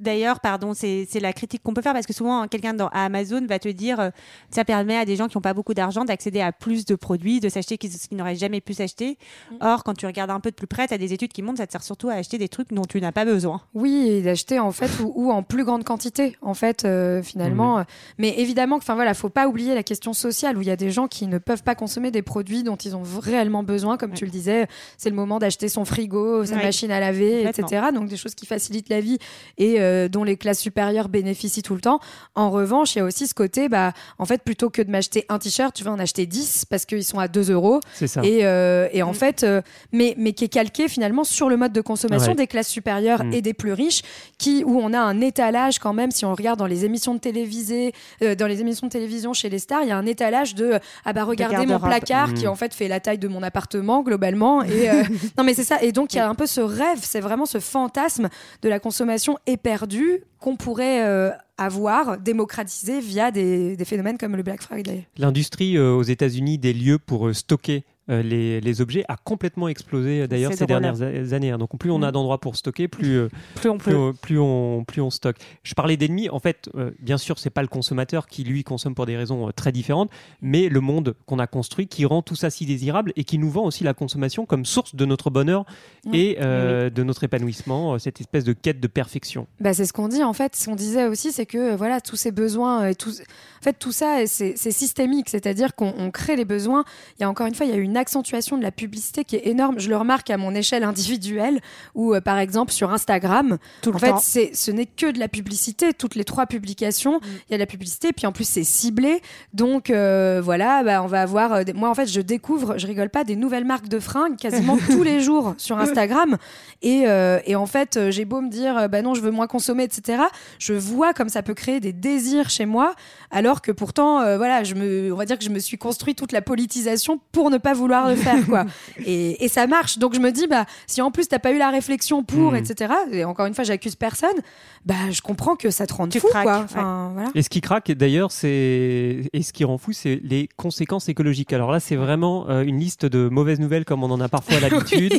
D'ailleurs, 0.00 0.40
pardon, 0.40 0.72
c'est 0.72 1.20
la 1.20 1.32
critique 1.32 1.62
qu'on 1.62 1.74
peut 1.74 1.82
faire 1.82 1.92
parce 1.92 2.06
que 2.06 2.12
souvent, 2.12 2.46
quelqu'un 2.46 2.76
à 2.78 3.04
Amazon 3.04 3.44
va 3.46 3.58
te 3.58 3.68
dire 3.68 3.98
euh, 3.98 4.10
ça 4.50 4.64
permet 4.64 4.96
à 4.96 5.04
des 5.04 5.16
gens 5.16 5.26
qui 5.26 5.36
n'ont 5.36 5.42
pas 5.42 5.52
beaucoup 5.52 5.74
d'argent 5.74 6.04
d'accéder 6.04 6.40
à 6.40 6.52
plus 6.52 6.84
de 6.84 6.94
produits, 6.94 7.40
de 7.40 7.48
s'acheter 7.48 7.76
ce 7.88 8.08
qu'ils 8.08 8.16
n'auraient 8.16 8.36
jamais 8.36 8.60
pu 8.60 8.72
s'acheter. 8.72 9.18
Mm. 9.50 9.56
Or, 9.60 9.84
quand 9.84 9.94
tu 9.94 10.06
regardes 10.06 10.30
un 10.30 10.40
peu 10.40 10.50
de 10.50 10.54
plus 10.54 10.68
près, 10.68 10.86
tu 10.86 10.94
as 10.94 10.98
des 10.98 11.12
études 11.12 11.32
qui 11.32 11.42
montrent 11.42 11.54
que 11.54 11.62
ça 11.62 11.66
te 11.66 11.72
sert 11.72 11.82
surtout 11.82 12.08
à 12.08 12.14
acheter 12.14 12.38
des 12.38 12.48
trucs 12.48 12.72
dont 12.72 12.84
tu 12.84 13.00
n'as 13.00 13.12
pas 13.12 13.24
besoin. 13.24 13.62
Oui, 13.74 14.08
et 14.08 14.22
d'acheter 14.22 14.60
en 14.60 14.70
fait 14.70 14.90
ou, 15.02 15.32
en 15.32 15.42
plus 15.42 15.64
grande 15.64 15.82
quantité, 15.82 16.36
en 16.40 16.54
fait, 16.54 16.84
euh, 16.84 17.22
finalement. 17.22 17.78
Mm. 17.78 17.84
Mais 18.18 18.38
évidemment, 18.38 18.76
enfin 18.76 18.94
voilà, 18.94 19.12
faut 19.12 19.28
pas 19.28 19.48
oublier 19.48 19.74
la 19.74 19.82
question 19.82 20.12
sociale 20.12 20.56
où 20.56 20.62
il 20.62 20.68
y 20.68 20.72
a 20.72 20.76
des 20.76 20.90
gens 20.90 21.08
qui 21.08 21.26
ne 21.26 21.38
peuvent 21.38 21.64
pas 21.64 21.74
consommer 21.74 22.12
des 22.12 22.22
produits 22.22 22.62
dont 22.62 22.76
ils 22.76 22.94
ont 22.94 23.02
réellement 23.20 23.64
besoin, 23.64 23.96
comme 23.96 24.12
tu 24.12 24.24
le 24.24 24.30
disais. 24.30 24.68
C'est 24.98 25.10
le 25.10 25.16
moment 25.16 25.40
d'acheter 25.40 25.68
son 25.68 25.84
frigo, 25.84 26.44
sa 26.44 26.56
machine 26.56 26.92
à 26.92 27.00
laver, 27.00 27.42
etc. 27.42 27.86
Donc 27.92 28.08
des 28.08 28.16
choses 28.16 28.34
qui 28.34 28.46
facilitent 28.46 28.88
la 28.88 29.00
vie 29.00 29.18
et 29.58 29.63
euh, 29.78 30.08
dont 30.08 30.24
les 30.24 30.36
classes 30.36 30.60
supérieures 30.60 31.08
bénéficient 31.08 31.62
tout 31.62 31.74
le 31.74 31.80
temps. 31.80 32.00
En 32.34 32.50
revanche, 32.50 32.94
il 32.94 32.98
y 32.98 33.00
a 33.00 33.04
aussi 33.04 33.26
ce 33.26 33.34
côté, 33.34 33.68
bah, 33.68 33.92
en 34.18 34.26
fait, 34.26 34.42
plutôt 34.42 34.70
que 34.70 34.82
de 34.82 34.90
m'acheter 34.90 35.24
un 35.28 35.38
t-shirt, 35.38 35.74
tu 35.74 35.84
vas 35.84 35.92
en 35.92 35.98
acheter 35.98 36.26
10 36.26 36.66
parce 36.66 36.84
qu'ils 36.84 37.04
sont 37.04 37.18
à 37.18 37.28
2 37.28 37.50
euros. 37.50 37.80
C'est 37.94 38.06
ça. 38.06 38.22
Et, 38.24 38.44
euh, 38.44 38.88
et 38.92 39.02
en 39.02 39.12
mm. 39.12 39.14
fait, 39.14 39.42
euh, 39.42 39.62
mais, 39.92 40.14
mais 40.18 40.32
qui 40.32 40.44
est 40.44 40.48
calqué 40.48 40.88
finalement 40.88 41.24
sur 41.24 41.48
le 41.48 41.56
mode 41.56 41.72
de 41.72 41.80
consommation 41.80 42.34
des 42.34 42.46
classes 42.46 42.68
supérieures 42.68 43.24
mm. 43.24 43.32
et 43.32 43.42
des 43.42 43.54
plus 43.54 43.72
riches, 43.72 44.02
qui, 44.38 44.64
où 44.64 44.78
on 44.80 44.92
a 44.92 44.98
un 44.98 45.20
étalage 45.20 45.78
quand 45.78 45.92
même, 45.92 46.10
si 46.10 46.24
on 46.24 46.34
regarde 46.34 46.58
dans 46.58 46.66
les 46.66 46.84
émissions 46.84 47.14
de 47.14 47.20
télévisée, 47.20 47.92
dans 48.20 48.46
les 48.46 48.60
émissions 48.60 48.86
de 48.86 48.92
télévision 48.92 49.32
chez 49.32 49.48
les 49.48 49.58
stars, 49.58 49.82
il 49.82 49.88
y 49.88 49.92
a 49.92 49.96
un 49.96 50.06
étalage 50.06 50.54
de, 50.54 50.78
ah 51.04 51.12
bah 51.12 51.24
regardez 51.24 51.66
mon 51.66 51.78
placard 51.78 52.34
qui 52.34 52.46
mm. 52.46 52.48
en 52.48 52.54
fait 52.54 52.74
fait 52.74 52.88
la 52.88 53.00
taille 53.00 53.18
de 53.18 53.28
mon 53.28 53.42
appartement 53.42 54.02
globalement. 54.02 54.62
Et, 54.62 54.88
non 55.38 55.44
mais 55.44 55.54
c'est 55.54 55.64
ça. 55.64 55.82
Et 55.82 55.92
donc 55.92 56.14
il 56.14 56.16
y 56.16 56.20
a 56.20 56.28
un 56.28 56.34
peu 56.34 56.46
ce 56.46 56.60
rêve, 56.60 57.00
c'est 57.02 57.20
vraiment 57.20 57.46
ce 57.46 57.58
fantasme 57.60 58.28
de 58.62 58.68
la 58.68 58.78
consommation 58.78 59.38
éperdue 59.54 60.22
qu'on 60.40 60.56
pourrait 60.56 61.06
euh, 61.06 61.30
avoir 61.56 62.18
démocratisé 62.18 63.00
via 63.00 63.30
des, 63.30 63.76
phénomènes 63.84 64.18
comme 64.18 64.36
le 64.36 64.42
Black 64.42 64.62
Friday. 64.62 65.06
L'industrie 65.16 65.76
euh, 65.76 65.92
aux 65.92 66.02
États-Unis 66.02 66.58
des 66.58 66.72
lieux 66.72 66.98
pour 66.98 67.28
euh, 67.28 67.32
stocker 67.32 67.84
euh, 68.10 68.22
les, 68.22 68.80
objets 68.80 69.04
a 69.08 69.16
complètement 69.16 69.68
explosé 69.68 70.22
euh, 70.22 70.26
d'ailleurs 70.26 70.52
ces 70.52 70.66
dernières 70.66 71.00
années. 71.00 71.50
Hein. 71.50 71.58
Donc 71.58 71.78
plus 71.78 71.90
on 71.90 72.02
a 72.02 72.08
mm. 72.08 72.12
d'endroits 72.12 72.38
pour 72.38 72.56
stocker, 72.56 72.86
plus, 72.86 73.16
euh, 73.16 73.28
plus, 73.54 73.70
on 73.70 73.78
plus, 73.78 74.38
on, 74.38 74.84
plus, 74.84 75.00
on, 75.00 75.10
stocke. 75.10 75.36
Je 75.62 75.74
parlais 75.74 75.96
d'ennemis. 75.96 76.28
En 76.28 76.38
fait, 76.38 76.68
bien 77.00 77.18
sûr, 77.18 77.38
c'est 77.38 77.50
pas 77.50 77.62
le 77.62 77.68
consommateur 77.68 78.26
qui 78.26 78.44
lui 78.44 78.64
consomme 78.64 78.94
pour 78.94 79.06
des 79.06 79.16
raisons 79.16 79.50
très 79.54 79.72
différentes, 79.72 80.10
mais 80.42 80.68
le 80.68 80.80
monde 80.80 81.14
qu'on 81.26 81.38
a 81.38 81.46
construit 81.46 81.86
qui 81.86 82.04
rend 82.04 82.22
tout 82.22 82.36
ça 82.36 82.50
si 82.50 82.66
désirable 82.66 83.12
et 83.16 83.24
qui 83.24 83.38
nous 83.38 83.50
vend 83.50 83.64
aussi 83.64 83.84
la 83.84 83.94
consommation 83.94 84.44
comme 84.44 84.64
source 84.64 84.94
de 84.94 85.04
notre 85.04 85.30
bonheur 85.30 85.64
et 86.12 86.36
de 86.40 87.02
notre 87.02 87.24
épanouissement, 87.24 87.98
cette 87.98 88.20
espèce 88.20 88.44
de 88.44 88.52
quête 88.52 88.80
de 88.80 88.86
perfection. 88.86 89.46
Bah, 89.60 89.72
c'est 89.72 89.86
ce 89.86 89.92
qu'on 89.92 90.08
dit 90.08 90.22
en 90.22 90.32
fait. 90.32 90.56
Ce 90.56 90.66
qu'on 90.66 90.76
disait 90.76 91.06
aussi, 91.06 91.32
c'est 91.32 91.46
que 91.46 91.74
voilà 91.74 92.00
tous 92.00 92.16
ces 92.16 92.32
besoins 92.32 92.88
et 92.88 92.94
tout, 92.94 93.10
en 93.10 93.62
fait 93.62 93.78
tout 93.78 93.92
ça 93.92 94.26
c'est 94.26 94.56
systémique, 94.56 95.28
c'est-à-dire 95.28 95.74
qu'on 95.74 96.10
crée 96.10 96.36
les 96.36 96.44
besoins. 96.44 96.84
Il 97.18 97.22
y 97.22 97.24
a 97.24 97.30
encore 97.30 97.46
une 97.46 97.54
fois, 97.54 97.66
il 97.66 97.70
y 97.70 97.74
a 97.74 97.78
une 97.78 97.93
accentuation 97.96 98.58
de 98.58 98.62
la 98.62 98.70
publicité 98.70 99.24
qui 99.24 99.36
est 99.36 99.46
énorme. 99.46 99.78
Je 99.78 99.88
le 99.88 99.96
remarque 99.96 100.30
à 100.30 100.36
mon 100.36 100.54
échelle 100.54 100.84
individuelle, 100.84 101.60
où 101.94 102.14
euh, 102.14 102.20
par 102.20 102.38
exemple 102.38 102.72
sur 102.72 102.92
Instagram, 102.92 103.58
Tout 103.82 103.94
en 103.94 103.98
fait, 103.98 104.14
c'est 104.20 104.54
ce 104.54 104.70
n'est 104.70 104.86
que 104.86 105.10
de 105.10 105.18
la 105.18 105.28
publicité. 105.28 105.92
Toutes 105.92 106.14
les 106.14 106.24
trois 106.24 106.46
publications, 106.46 107.18
mm. 107.18 107.24
il 107.48 107.52
y 107.52 107.54
a 107.54 107.56
de 107.58 107.62
la 107.62 107.66
publicité, 107.66 108.12
puis 108.12 108.26
en 108.26 108.32
plus 108.32 108.48
c'est 108.48 108.64
ciblé. 108.64 109.20
Donc 109.52 109.90
euh, 109.90 110.40
voilà, 110.42 110.82
bah, 110.82 111.02
on 111.02 111.06
va 111.06 111.22
avoir. 111.22 111.52
Euh, 111.52 111.62
moi 111.74 111.90
en 111.90 111.94
fait, 111.94 112.06
je 112.06 112.20
découvre, 112.20 112.78
je 112.78 112.86
rigole 112.86 113.10
pas, 113.10 113.24
des 113.24 113.36
nouvelles 113.36 113.64
marques 113.64 113.88
de 113.88 113.98
fringues 113.98 114.36
quasiment 114.36 114.76
tous 114.90 115.02
les 115.02 115.20
jours 115.20 115.54
sur 115.58 115.78
Instagram. 115.78 116.36
Et, 116.82 117.04
et 117.46 117.56
en 117.56 117.66
fait, 117.66 118.10
j'ai 118.10 118.24
beau 118.24 118.40
me 118.40 118.50
dire, 118.50 118.88
bah 118.88 119.00
non, 119.00 119.14
je 119.14 119.20
veux 119.20 119.30
moins 119.30 119.46
consommer, 119.46 119.84
etc. 119.84 120.24
Je 120.58 120.74
vois 120.74 121.14
comme 121.14 121.28
ça 121.28 121.42
peut 121.42 121.54
créer 121.54 121.80
des 121.80 121.92
désirs 121.92 122.50
chez 122.50 122.66
moi, 122.66 122.94
alors 123.30 123.62
que 123.62 123.72
pourtant, 123.72 124.36
voilà, 124.36 124.64
je 124.64 124.74
me, 124.74 125.12
on 125.12 125.16
va 125.16 125.24
dire 125.24 125.38
que 125.38 125.44
je 125.44 125.50
me 125.50 125.58
suis 125.58 125.78
construit 125.78 126.14
toute 126.14 126.32
la 126.32 126.42
politisation 126.42 127.20
pour 127.32 127.50
ne 127.50 127.58
pas 127.58 127.72
vouloir 127.72 127.83
vouloir 127.84 128.08
le 128.08 128.16
faire, 128.16 128.44
quoi. 128.46 128.64
et, 129.06 129.44
et, 129.44 129.48
ça 129.48 129.66
marche. 129.66 129.98
Donc 129.98 130.14
je 130.14 130.20
me 130.20 130.30
dis, 130.30 130.46
bah, 130.46 130.64
si 130.86 131.02
en 131.02 131.10
plus 131.10 131.28
t'as 131.28 131.38
pas 131.38 131.52
eu 131.52 131.58
la 131.58 131.70
réflexion 131.70 132.24
pour, 132.24 132.52
hmm. 132.52 132.56
etc. 132.56 132.94
Et 133.12 133.24
encore 133.24 133.46
une 133.46 133.54
fois, 133.54 133.64
j'accuse 133.64 133.96
personne. 133.96 134.36
Bah, 134.84 135.10
je 135.10 135.22
comprends 135.22 135.56
que 135.56 135.70
ça 135.70 135.86
te 135.86 135.94
rende 135.94 136.14
fou, 136.14 136.28
quoi. 136.30 136.58
Enfin, 136.64 137.10
voilà. 137.14 137.30
Et 137.34 137.42
ce 137.42 137.48
qui 137.48 137.60
craque, 137.60 137.90
d'ailleurs, 137.92 138.32
c'est 138.32 139.28
et 139.32 139.42
ce 139.42 139.52
qui 139.52 139.64
rend 139.64 139.78
fou, 139.78 139.92
c'est 139.92 140.20
les 140.22 140.48
conséquences 140.56 141.08
écologiques. 141.08 141.52
Alors 141.52 141.70
là, 141.70 141.80
c'est 141.80 141.96
vraiment 141.96 142.48
euh, 142.48 142.62
une 142.62 142.78
liste 142.78 143.06
de 143.06 143.28
mauvaises 143.28 143.60
nouvelles 143.60 143.84
comme 143.84 144.02
on 144.04 144.10
en 144.10 144.20
a 144.20 144.28
parfois 144.28 144.60
l'habitude. 144.60 145.14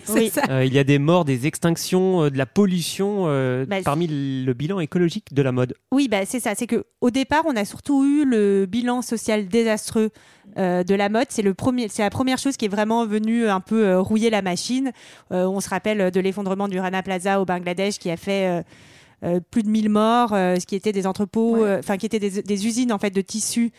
Euh, 0.49 0.65
il 0.65 0.73
y 0.73 0.79
a 0.79 0.83
des 0.83 0.99
morts, 0.99 1.25
des 1.25 1.47
extinctions, 1.47 2.23
euh, 2.23 2.29
de 2.29 2.37
la 2.37 2.45
pollution 2.45 3.25
bah, 3.67 3.77
parmi 3.83 4.07
le 4.07 4.53
bilan 4.53 4.79
écologique 4.79 5.33
de 5.33 5.41
la 5.41 5.51
mode. 5.51 5.75
Oui, 5.91 6.07
bah, 6.07 6.25
c'est 6.25 6.39
ça. 6.39 6.53
C'est 6.55 6.67
que 6.67 6.85
au 7.01 7.09
départ, 7.09 7.43
on 7.45 7.55
a 7.55 7.65
surtout 7.65 8.05
eu 8.05 8.25
le 8.25 8.65
bilan 8.65 9.01
social 9.01 9.47
désastreux 9.47 10.11
de 10.55 10.95
la 10.95 11.09
mode. 11.09 11.27
C'est 11.29 11.41
le 11.41 11.53
premier, 11.53 11.87
c'est 11.87 12.03
la 12.03 12.09
première 12.09 12.37
chose 12.37 12.57
qui 12.57 12.65
est 12.65 12.69
vraiment 12.69 13.05
venue 13.05 13.47
un 13.47 13.59
peu 13.59 13.99
rouiller 13.99 14.29
la 14.29 14.41
machine. 14.41 14.91
on 15.31 15.59
se 15.59 15.69
rappelle 15.69 16.11
de 16.11 16.19
l'effondrement 16.19 16.67
du 16.67 16.79
Rana 16.79 17.03
Plaza 17.03 17.41
au 17.41 17.45
Bangladesh 17.45 17.99
qui 17.99 18.09
a 18.09 18.17
fait 18.17 18.63
euh, 19.23 19.39
plus 19.39 19.63
de 19.63 19.69
1000 19.69 19.89
morts, 19.89 20.33
euh, 20.33 20.57
ce 20.59 20.65
qui 20.65 20.75
étaient 20.75 20.91
des 20.91 21.07
entrepôts, 21.07 21.63
euh, 21.63 21.79
enfin 21.79 21.97
qui 21.97 22.05
étaient 22.05 22.19
des, 22.19 22.67
usines 22.67 22.91
en 22.91 22.99
fait 22.99 23.11
de 23.11 23.21
tissus 23.21 23.71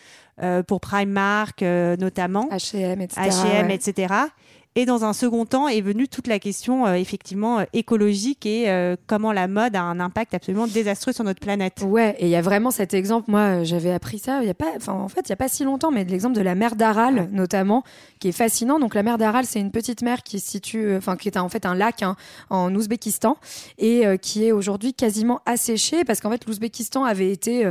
pour 0.66 0.80
Primark 0.80 1.62
notamment, 1.62 2.48
H&M, 2.50 3.00
etc. 3.00 3.20
H&M, 3.28 3.70
etc. 3.70 4.14
Et 4.78 4.84
dans 4.84 5.04
un 5.04 5.14
second 5.14 5.46
temps 5.46 5.68
est 5.68 5.80
venue 5.80 6.06
toute 6.06 6.26
la 6.26 6.38
question 6.38 6.92
effectivement 6.94 7.64
écologique 7.72 8.44
et 8.44 8.70
comment 9.06 9.32
la 9.32 9.48
mode 9.48 9.74
a 9.74 9.80
un 9.80 10.00
impact 10.00 10.34
absolument 10.34 10.66
désastreux 10.66 11.14
sur 11.14 11.24
notre 11.24 11.40
planète. 11.40 11.82
Ouais, 11.86 12.14
et 12.18 12.26
il 12.26 12.28
y 12.28 12.36
a 12.36 12.42
vraiment 12.42 12.70
cet 12.70 12.92
exemple. 12.92 13.30
Moi, 13.30 13.64
j'avais 13.64 13.90
appris 13.90 14.18
ça. 14.18 14.40
Il 14.42 14.46
y 14.46 14.50
a 14.50 14.54
pas, 14.54 14.72
enfin, 14.76 14.92
en 14.92 15.08
fait, 15.08 15.20
il 15.24 15.30
y 15.30 15.32
a 15.32 15.36
pas 15.36 15.48
si 15.48 15.64
longtemps, 15.64 15.90
mais 15.90 16.04
l'exemple 16.04 16.36
de 16.36 16.42
la 16.42 16.54
mer 16.54 16.76
d'Aral, 16.76 17.30
notamment, 17.32 17.84
qui 18.18 18.28
est 18.28 18.32
fascinant. 18.32 18.78
Donc, 18.78 18.94
la 18.94 19.02
mer 19.02 19.16
d'Aral, 19.16 19.46
c'est 19.46 19.60
une 19.60 19.70
petite 19.70 20.02
mer 20.02 20.22
qui 20.22 20.40
se 20.40 20.50
situe, 20.50 20.94
enfin, 20.94 21.16
qui 21.16 21.28
est 21.28 21.38
en 21.38 21.48
fait 21.48 21.64
un 21.64 21.74
lac 21.74 22.02
hein, 22.02 22.14
en 22.50 22.74
Ouzbékistan 22.74 23.38
et 23.78 24.04
qui 24.20 24.44
est 24.44 24.52
aujourd'hui 24.52 24.92
quasiment 24.92 25.40
asséché 25.46 26.04
parce 26.04 26.20
qu'en 26.20 26.30
fait, 26.30 26.46
l'Ouzbékistan 26.46 27.04
avait 27.04 27.32
été 27.32 27.70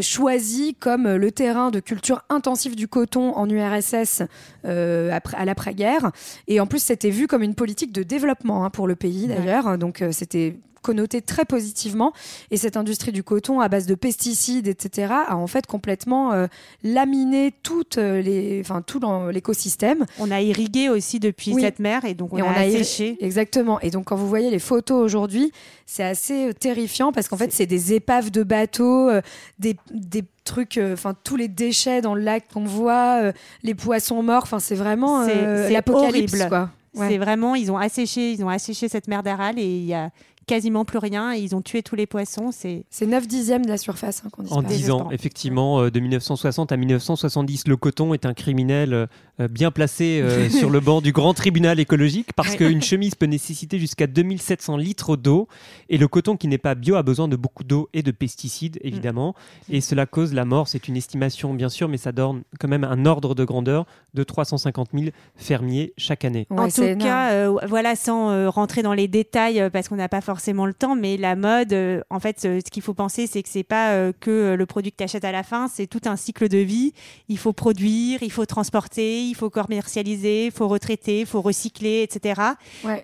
choisi 0.00 0.76
comme 0.78 1.08
le 1.08 1.32
terrain 1.32 1.70
de 1.70 1.80
culture 1.80 2.22
intensive 2.28 2.76
du 2.76 2.86
coton 2.86 3.34
en 3.34 3.48
URSS 3.48 4.22
euh, 4.64 5.10
après, 5.12 5.36
à 5.36 5.44
l'après-guerre. 5.44 6.10
Et 6.48 6.60
en 6.60 6.66
plus, 6.66 6.82
c'était 6.82 7.10
vu 7.10 7.26
comme 7.26 7.42
une 7.42 7.54
politique 7.54 7.92
de 7.92 8.02
développement 8.02 8.64
hein, 8.64 8.70
pour 8.70 8.86
le 8.86 8.96
pays 8.96 9.26
d'ailleurs. 9.26 9.78
Donc, 9.78 10.02
euh, 10.02 10.12
c'était 10.12 10.56
connoté 10.82 11.20
très 11.20 11.44
positivement. 11.44 12.12
Et 12.50 12.56
cette 12.56 12.76
industrie 12.76 13.12
du 13.12 13.22
coton 13.22 13.60
à 13.60 13.68
base 13.68 13.86
de 13.86 13.94
pesticides, 13.94 14.68
etc., 14.68 15.12
a 15.28 15.36
en 15.36 15.46
fait 15.46 15.66
complètement 15.66 16.32
euh, 16.32 16.46
laminé 16.82 17.52
toutes 17.62 17.96
les, 17.96 18.60
enfin, 18.60 18.82
tout 18.82 19.00
l'écosystème. 19.30 20.06
On 20.18 20.30
a 20.30 20.40
irrigué 20.40 20.88
aussi 20.88 21.20
depuis 21.20 21.54
cette 21.54 21.78
mer 21.78 22.04
et 22.04 22.14
donc 22.14 22.32
on, 22.32 22.42
a, 22.42 22.70
séché. 22.70 23.16
Exactement. 23.20 23.80
Et 23.80 23.90
donc 23.90 24.06
quand 24.06 24.16
vous 24.16 24.28
voyez 24.28 24.50
les 24.50 24.58
photos 24.58 25.02
aujourd'hui, 25.02 25.52
c'est 25.86 26.04
assez 26.04 26.48
euh, 26.48 26.52
terrifiant 26.52 27.12
parce 27.12 27.28
qu'en 27.28 27.36
fait 27.36 27.52
c'est 27.52 27.66
des 27.66 27.94
épaves 27.94 28.30
de 28.30 28.42
bateaux, 28.42 29.08
euh, 29.08 29.20
des, 29.58 29.76
des 29.92 30.24
trucs, 30.50 30.80
enfin 30.92 31.14
tous 31.24 31.36
les 31.36 31.48
déchets 31.48 32.00
dans 32.02 32.14
le 32.14 32.22
lac 32.22 32.44
qu'on 32.52 32.64
voit, 32.64 33.32
les 33.62 33.74
poissons 33.74 34.22
morts. 34.22 34.42
Enfin 34.42 34.58
c'est 34.58 34.74
vraiment 34.74 35.26
l'apocalypse 35.26 36.44
quoi. 36.48 36.70
C'est 36.94 37.18
vraiment, 37.18 37.54
ils 37.54 37.70
ont 37.70 37.78
asséché, 37.78 38.32
ils 38.32 38.44
ont 38.44 38.48
asséché 38.48 38.88
cette 38.88 39.06
mer 39.06 39.22
d'Aral 39.22 39.58
et 39.58 39.64
il 39.64 39.84
y 39.84 39.94
a 39.94 40.10
quasiment 40.46 40.84
plus 40.84 40.98
rien. 40.98 41.32
ils 41.32 41.54
ont 41.54 41.62
tué 41.62 41.82
tous 41.82 41.94
les 41.94 42.06
poissons. 42.06 42.50
C'est 42.52 42.84
9 43.00 43.28
dixièmes 43.28 43.64
de 43.64 43.70
la 43.70 43.78
surface 43.78 44.22
hein, 44.24 44.30
qu'on 44.32 44.46
En 44.48 44.62
10 44.62 44.90
ans, 44.90 45.10
effectivement, 45.10 45.80
euh, 45.80 45.90
de 45.90 46.00
1960 46.00 46.72
à 46.72 46.76
1970, 46.76 47.68
le 47.68 47.76
coton 47.76 48.14
est 48.14 48.26
un 48.26 48.34
criminel 48.34 48.92
euh, 48.92 49.48
bien 49.48 49.70
placé 49.70 50.20
euh, 50.20 50.48
sur 50.50 50.70
le 50.70 50.80
banc 50.80 51.00
du 51.00 51.12
grand 51.12 51.34
tribunal 51.34 51.78
écologique 51.78 52.32
parce 52.34 52.56
qu'une 52.56 52.82
chemise 52.82 53.14
peut 53.14 53.26
nécessiter 53.26 53.78
jusqu'à 53.78 54.06
2700 54.06 54.76
litres 54.76 55.16
d'eau 55.16 55.46
et 55.88 55.98
le 55.98 56.08
coton 56.08 56.36
qui 56.36 56.48
n'est 56.48 56.58
pas 56.58 56.74
bio 56.74 56.96
a 56.96 57.02
besoin 57.02 57.28
de 57.28 57.36
beaucoup 57.36 57.64
d'eau 57.64 57.88
et 57.92 58.02
de 58.02 58.10
pesticides, 58.10 58.76
mm. 58.76 58.86
évidemment. 58.88 59.34
Et 59.68 59.80
cela 59.80 60.06
cause 60.06 60.34
la 60.34 60.44
mort. 60.44 60.68
C'est 60.68 60.88
une 60.88 60.96
estimation, 60.96 61.54
bien 61.54 61.68
sûr, 61.68 61.88
mais 61.88 61.96
ça 61.96 62.12
donne 62.12 62.42
quand 62.58 62.68
même 62.68 62.84
un 62.84 63.06
ordre 63.06 63.34
de 63.34 63.44
grandeur 63.44 63.86
de 64.14 64.24
350 64.24 64.88
000 64.92 65.10
fermiers 65.36 65.92
chaque 65.96 66.24
année. 66.24 66.46
en 66.50 66.68
tout 66.68 66.96
cas, 66.98 67.48
voilà, 67.66 67.94
sans 67.94 68.50
rentrer 68.50 68.82
dans 68.82 68.94
les 68.94 69.06
détails 69.06 69.70
parce 69.72 69.88
qu'on 69.88 69.96
n'a 69.96 70.08
pas 70.08 70.20
forcément 70.20 70.29
forcément 70.30 70.64
le 70.64 70.74
temps, 70.74 70.94
mais 70.94 71.16
la 71.16 71.34
mode, 71.34 71.72
euh, 71.72 72.02
en 72.08 72.20
fait, 72.20 72.38
ce, 72.38 72.60
qu'il 72.70 72.84
faut 72.84 72.94
penser, 72.94 73.26
c'est 73.26 73.42
que 73.42 73.48
c'est 73.48 73.64
pas 73.64 73.94
euh, 73.94 74.12
que 74.20 74.54
le 74.54 74.64
produit 74.64 74.92
que 74.92 74.98
tu 74.98 75.02
achètes 75.02 75.24
à 75.24 75.32
la 75.32 75.42
fin, 75.42 75.66
c'est 75.66 75.88
tout 75.88 76.02
un 76.04 76.14
cycle 76.14 76.48
de 76.48 76.58
vie. 76.58 76.92
Il 77.28 77.36
faut 77.36 77.52
produire, 77.52 78.22
il 78.22 78.30
faut 78.30 78.46
transporter, 78.46 79.24
il 79.24 79.34
faut 79.34 79.50
commercialiser, 79.50 80.46
il 80.46 80.52
faut 80.52 80.68
retraiter, 80.68 81.20
il 81.20 81.26
faut 81.26 81.40
recycler, 81.40 82.02
etc. 82.02 82.42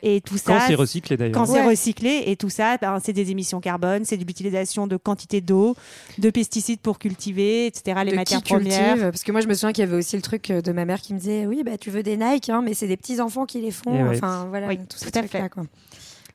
Et 0.05 0.21
tout 0.21 0.39
ça. 0.39 0.53
Quand 0.53 0.67
c'est 0.69 0.77
recyclé 0.77 1.17
d'ailleurs. 1.17 1.35
Quand 1.35 1.47
c'est 1.47 1.67
recyclé, 1.67 2.23
et 2.27 2.37
tout 2.37 2.49
ça, 2.49 2.77
ben, 2.77 3.01
c'est 3.03 3.13
des 3.13 3.33
émissions 3.33 3.61
carbone, 3.61 4.05
c'est 4.05 4.17
de 4.17 4.25
l'utilisation 4.25 4.87
de 4.87 4.97
quantité 4.97 5.41
d'eau, 5.41 5.75
de 6.19 6.31
pesticides 6.31 6.79
pour 6.79 7.01
cultiver, 7.01 7.67
etc. 7.67 8.03
Les 8.05 8.15
matières 8.15 8.45
premières. 8.45 9.11
parce 9.11 9.25
que 9.25 9.33
moi, 9.33 9.41
je 9.41 9.49
me 9.49 9.55
souviens 9.55 9.73
qu'il 9.73 9.83
y 9.83 9.89
avait 9.89 9.97
aussi 9.97 10.15
le 10.15 10.23
truc 10.23 10.53
de 10.53 10.71
ma 10.71 10.85
mère 10.85 11.01
qui 11.01 11.13
me 11.13 11.19
disait, 11.19 11.45
oui, 11.47 11.65
bah 11.65 11.77
tu 11.77 11.91
veux 11.91 12.05
des 12.05 12.17
Nike, 12.17 12.51
hein, 12.51 12.63
mais 12.65 12.75
c'est 12.75 12.87
des 12.87 12.97
petits 12.97 13.21
enfants 13.21 13.47
qui 13.47 13.61
les 13.61 13.73
font. 13.73 14.13
Enfin, 14.13 14.47
voilà, 14.49 14.69
tout, 14.77 14.85
tout 15.03 15.19
à 15.19 15.23
fait. 15.25 15.49
Quoi. 15.49 15.65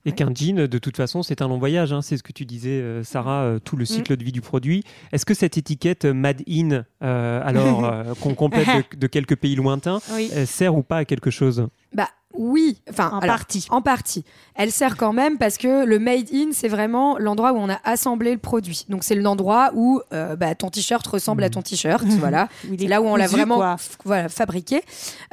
Et 0.06 0.14
qu'un 0.14 0.34
jean, 0.34 0.68
de 0.68 0.78
toute 0.78 0.98
façon, 0.98 1.24
c'est 1.24 1.42
un 1.42 1.48
long 1.48 1.60
voyage. 1.60 1.94
Hein. 1.94 2.02
C'est 2.02 2.18
ce 2.18 2.24
que 2.24 2.32
tu 2.32 2.46
disais, 2.46 2.82
euh, 2.82 3.04
Sarah, 3.04 3.44
euh, 3.44 3.60
tout 3.60 3.76
le 3.76 3.84
mm. 3.84 3.88
cycle 3.88 4.18
de 4.18 4.24
vie 4.24 4.32
du 4.32 4.42
produit. 4.42 4.84
Est-ce 5.12 5.26
que 5.26 5.34
cette 5.34 5.58
étiquette 5.58 6.06
euh, 6.06 6.14
Made 6.14 6.44
in, 6.50 6.84
alors 7.02 8.16
qu'on 8.22 8.34
complète 8.34 8.98
de, 8.98 9.08
quelques 9.08 9.36
pays 9.36 9.56
lointains, 9.56 10.00
sert 10.46 10.76
ou 10.76 10.84
pas 10.84 10.98
à 10.98 11.06
quelque 11.06 11.30
chose? 11.30 11.68
Bah, 11.94 12.10
oui, 12.34 12.78
enfin 12.90 13.10
en 13.14 13.20
partie. 13.20 13.68
En 13.70 13.82
partie. 13.82 14.24
Elle 14.56 14.72
sert 14.72 14.98
quand 14.98 15.14
même 15.14 15.38
parce 15.38 15.58
que 15.58 15.86
le 15.86 16.00
made 16.00 16.28
in, 16.34 16.50
c'est 16.52 16.68
vraiment 16.68 17.18
l'endroit 17.18 17.54
où 17.54 17.58
on 17.58 17.70
a 17.70 17.80
assemblé 17.84 18.32
le 18.32 18.38
produit. 18.38 18.86
Donc 18.90 19.04
c'est 19.04 19.16
l'endroit 19.16 19.72
où 19.74 20.02
euh, 20.14 20.36
bah, 20.36 20.54
ton 20.56 20.70
t-shirt 20.70 21.06
ressemble 21.08 21.44
à 21.44 21.50
ton 21.50 21.62
t-shirt, 21.62 22.06
voilà. 22.20 22.50
C'est 22.78 22.88
là 22.88 23.02
où 23.02 23.06
on 23.06 23.16
l'a 23.16 23.28
vraiment 23.28 23.78
voilà, 24.06 24.30
fabriqué. 24.30 24.82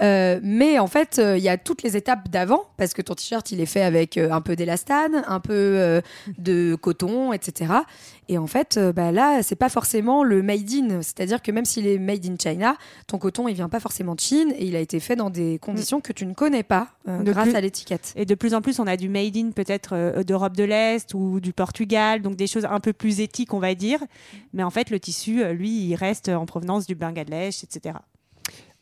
Euh, 0.00 0.40
mais 0.43 0.78
en 0.78 0.87
fait, 0.87 1.19
euh, 1.19 1.37
il 1.37 1.43
y 1.43 1.49
a 1.49 1.59
toutes 1.59 1.83
les 1.83 1.97
étapes 1.97 2.28
d'avant 2.28 2.64
parce 2.76 2.95
que 2.95 3.02
ton 3.02 3.14
t-shirt, 3.14 3.50
il 3.52 3.61
est 3.61 3.67
fait 3.67 3.83
avec 3.83 4.17
un 4.17 4.40
peu 4.40 4.57
d'élastane, 4.57 5.25
un 5.26 5.40
peu 5.40 6.00
de 6.38 6.76
coton, 6.81 7.33
etc. 7.33 7.73
Et 8.28 8.38
en 8.38 8.47
fait, 8.47 8.78
bah, 8.95 9.11
là, 9.11 9.43
c'est 9.43 9.57
pas 9.57 9.69
forcément 9.69 10.23
le 10.23 10.43
made 10.43 10.71
in. 10.71 11.02
C'est-à-dire 11.02 11.43
que 11.43 11.50
même 11.50 11.64
s'il 11.64 11.87
est 11.87 11.99
made 11.99 12.25
in 12.26 12.37
China, 12.40 12.76
ton 13.07 13.19
coton, 13.19 13.49
il 13.49 13.55
vient 13.55 13.69
pas 13.69 13.81
forcément 13.81 14.14
de 14.14 14.21
Chine 14.21 14.52
et 14.57 14.67
il 14.67 14.76
a 14.76 14.81
été 14.81 15.00
fait 15.00 15.17
dans 15.17 15.31
des 15.31 15.59
conditions 15.59 16.00
que 16.00 16.12
tu 16.12 16.26
ne 16.26 16.35
connais 16.35 16.62
pas 16.62 16.88
euh, 17.09 17.23
grâce 17.23 17.54
à 17.54 17.61
l'étiquette. 17.61 18.12
Et 18.16 18.25
de 18.25 18.35
plus 18.35 18.54
en 18.54 18.61
plus, 18.61 18.78
on 18.78 18.87
a 18.87 18.97
du 18.97 19.09
made 19.09 19.37
in 19.37 19.50
peut-être 19.50 19.95
euh, 19.95 20.23
d'Europe 20.23 20.57
de 20.57 20.64
l'Est 20.64 21.14
ou 21.14 21.40
du 21.40 21.52
Portugal, 21.52 22.23
donc 22.23 22.37
des 22.37 22.47
choses 22.47 22.64
un 22.64 22.80
peu 22.80 22.92
plus 22.92 23.21
éthiques, 23.21 23.54
on 23.54 23.59
va 23.59 23.75
dire. 23.75 24.00
Mais 24.52 24.62
en 24.62 24.71
fait, 24.71 24.90
le 24.90 25.00
tissu, 25.00 25.42
euh, 25.42 25.52
lui, 25.52 25.71
il 25.71 25.95
reste 25.95 26.28
en 26.28 26.47
provenance 26.47 26.87
du 26.87 26.95
Bangladesh, 26.95 27.64
etc. 27.64 27.99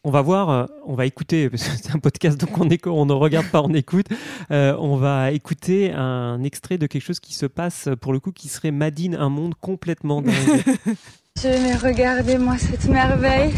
On 0.04 0.10
va 0.10 0.22
voir, 0.22 0.68
on 0.86 0.94
va 0.94 1.04
écouter, 1.04 1.50
parce 1.50 1.64
que 1.64 1.76
c'est 1.76 1.94
un 1.94 1.98
podcast, 1.98 2.38
donc 2.38 2.56
on, 2.58 2.68
on 2.90 3.06
ne 3.06 3.12
regarde 3.12 3.48
pas, 3.48 3.60
on 3.62 3.75
écoute. 3.75 4.06
on 4.50 4.96
va 4.96 5.32
écouter 5.32 5.92
un 5.92 6.42
extrait 6.44 6.78
de 6.78 6.86
quelque 6.86 7.02
chose 7.02 7.20
qui 7.20 7.34
se 7.34 7.46
passe, 7.46 7.88
pour 8.00 8.12
le 8.12 8.20
coup, 8.20 8.32
qui 8.32 8.48
serait 8.48 8.70
Madine, 8.70 9.16
un 9.16 9.30
monde 9.30 9.54
complètement 9.60 10.22
dingue. 10.22 10.64
mais 11.44 11.75
regardez-moi 11.75 12.56
cette 12.58 12.86
merveille. 12.86 13.52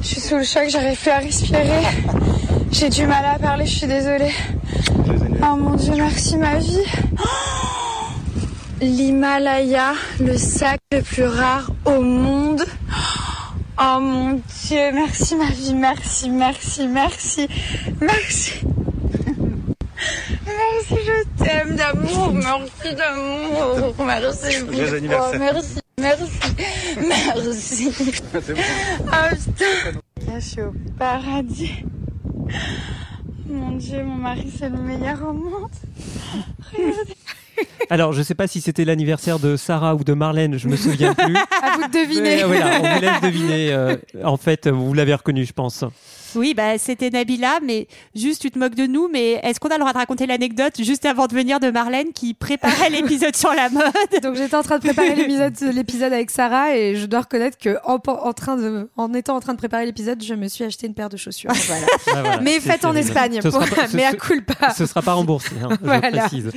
Je 0.00 0.06
suis 0.06 0.20
sous 0.20 0.36
le 0.36 0.44
choc, 0.44 0.68
j'arrive 0.68 1.00
plus 1.00 1.10
à 1.10 1.18
respirer. 1.18 2.37
J'ai 2.70 2.88
du 2.90 3.06
mal 3.06 3.24
à 3.24 3.38
parler, 3.38 3.66
je 3.66 3.76
suis 3.78 3.86
désolée. 3.86 4.32
Oh 5.42 5.56
mon 5.56 5.74
dieu, 5.74 5.94
merci 5.96 6.36
ma 6.36 6.56
vie. 6.58 6.84
L'Himalaya, 8.80 9.94
le 10.20 10.36
sac 10.36 10.78
le 10.92 11.02
plus 11.02 11.24
rare 11.24 11.70
au 11.84 12.00
monde. 12.00 12.62
Oh 13.80 14.00
mon 14.00 14.34
dieu, 14.66 14.92
merci 14.92 15.34
ma 15.36 15.50
vie, 15.50 15.74
merci, 15.74 16.30
merci, 16.30 16.86
merci, 16.88 17.48
merci. 18.00 18.52
Merci, 20.46 20.94
je 21.06 21.44
t'aime 21.44 21.76
d'amour, 21.76 22.32
merci 22.32 22.94
d'amour, 22.96 23.94
merci. 24.04 24.56
Oh, 24.62 25.36
merci. 25.38 25.80
Merci. 25.98 26.30
Merci. 27.08 27.92
Ah 29.12 29.30
putain. 29.30 30.34
je 30.34 30.40
suis 30.40 30.62
au 30.62 30.72
paradis. 30.98 31.84
Mon 33.48 33.70
Dieu, 33.72 34.04
mon 34.04 34.16
mari, 34.16 34.52
c'est 34.54 34.68
le 34.68 34.76
meilleur 34.76 35.22
au 35.22 35.32
monde. 35.32 35.70
Regardez. 36.70 37.14
Alors, 37.88 38.12
je 38.12 38.18
ne 38.18 38.22
sais 38.22 38.34
pas 38.34 38.46
si 38.46 38.60
c'était 38.60 38.84
l'anniversaire 38.84 39.38
de 39.38 39.56
Sarah 39.56 39.94
ou 39.94 40.04
de 40.04 40.12
Marlène, 40.12 40.58
je 40.58 40.68
me 40.68 40.76
souviens 40.76 41.14
plus. 41.14 41.34
à 41.62 41.76
vous 41.76 41.88
de 41.88 41.92
deviner. 41.92 42.42
voilà, 42.44 42.80
on 42.80 42.94
vous 42.94 43.00
laisse 43.00 43.20
deviner. 43.22 43.72
Euh, 43.72 43.96
en 44.22 44.36
fait, 44.36 44.68
vous 44.68 44.92
l'avez 44.92 45.14
reconnu, 45.14 45.46
je 45.46 45.54
pense. 45.54 45.84
Oui, 46.34 46.54
bah, 46.54 46.78
c'était 46.78 47.10
Nabila, 47.10 47.58
mais 47.62 47.88
juste 48.14 48.42
tu 48.42 48.50
te 48.50 48.58
moques 48.58 48.74
de 48.74 48.86
nous, 48.86 49.08
mais 49.08 49.40
est-ce 49.42 49.60
qu'on 49.60 49.68
a 49.68 49.74
le 49.74 49.80
droit 49.80 49.92
de 49.92 49.98
raconter 49.98 50.26
l'anecdote 50.26 50.74
juste 50.78 51.04
avant 51.06 51.26
de 51.26 51.34
venir 51.34 51.60
de 51.60 51.70
Marlène 51.70 52.12
qui 52.12 52.34
préparait 52.34 52.90
l'épisode 52.90 53.36
sur 53.36 53.52
la 53.54 53.68
mode? 53.68 53.84
Donc 54.22 54.34
j'étais 54.36 54.54
en 54.54 54.62
train 54.62 54.78
de 54.78 54.82
préparer 54.82 55.14
l'épisode 55.14 56.12
avec 56.12 56.30
Sarah 56.30 56.76
et 56.76 56.96
je 56.96 57.06
dois 57.06 57.20
reconnaître 57.20 57.58
que 57.58 57.76
en, 57.84 57.98
train 58.32 58.56
de, 58.56 58.88
en 58.96 59.12
étant 59.14 59.36
en 59.36 59.40
train 59.40 59.52
de 59.52 59.58
préparer 59.58 59.86
l'épisode, 59.86 60.22
je 60.22 60.34
me 60.34 60.48
suis 60.48 60.64
acheté 60.64 60.86
une 60.86 60.94
paire 60.94 61.08
de 61.08 61.16
chaussures. 61.16 61.50
Voilà. 61.66 61.86
Ah, 62.14 62.40
mais 62.42 62.60
faites 62.60 62.84
en 62.84 62.94
Espagne, 62.94 63.40
mais 63.94 64.04
à 64.04 64.12
culpa. 64.14 64.72
Ce 64.76 64.86
sera 64.86 65.02
pas 65.02 65.14
remboursé, 65.14 65.54
hein, 65.62 65.68
je 65.82 66.10
précise. 66.10 66.50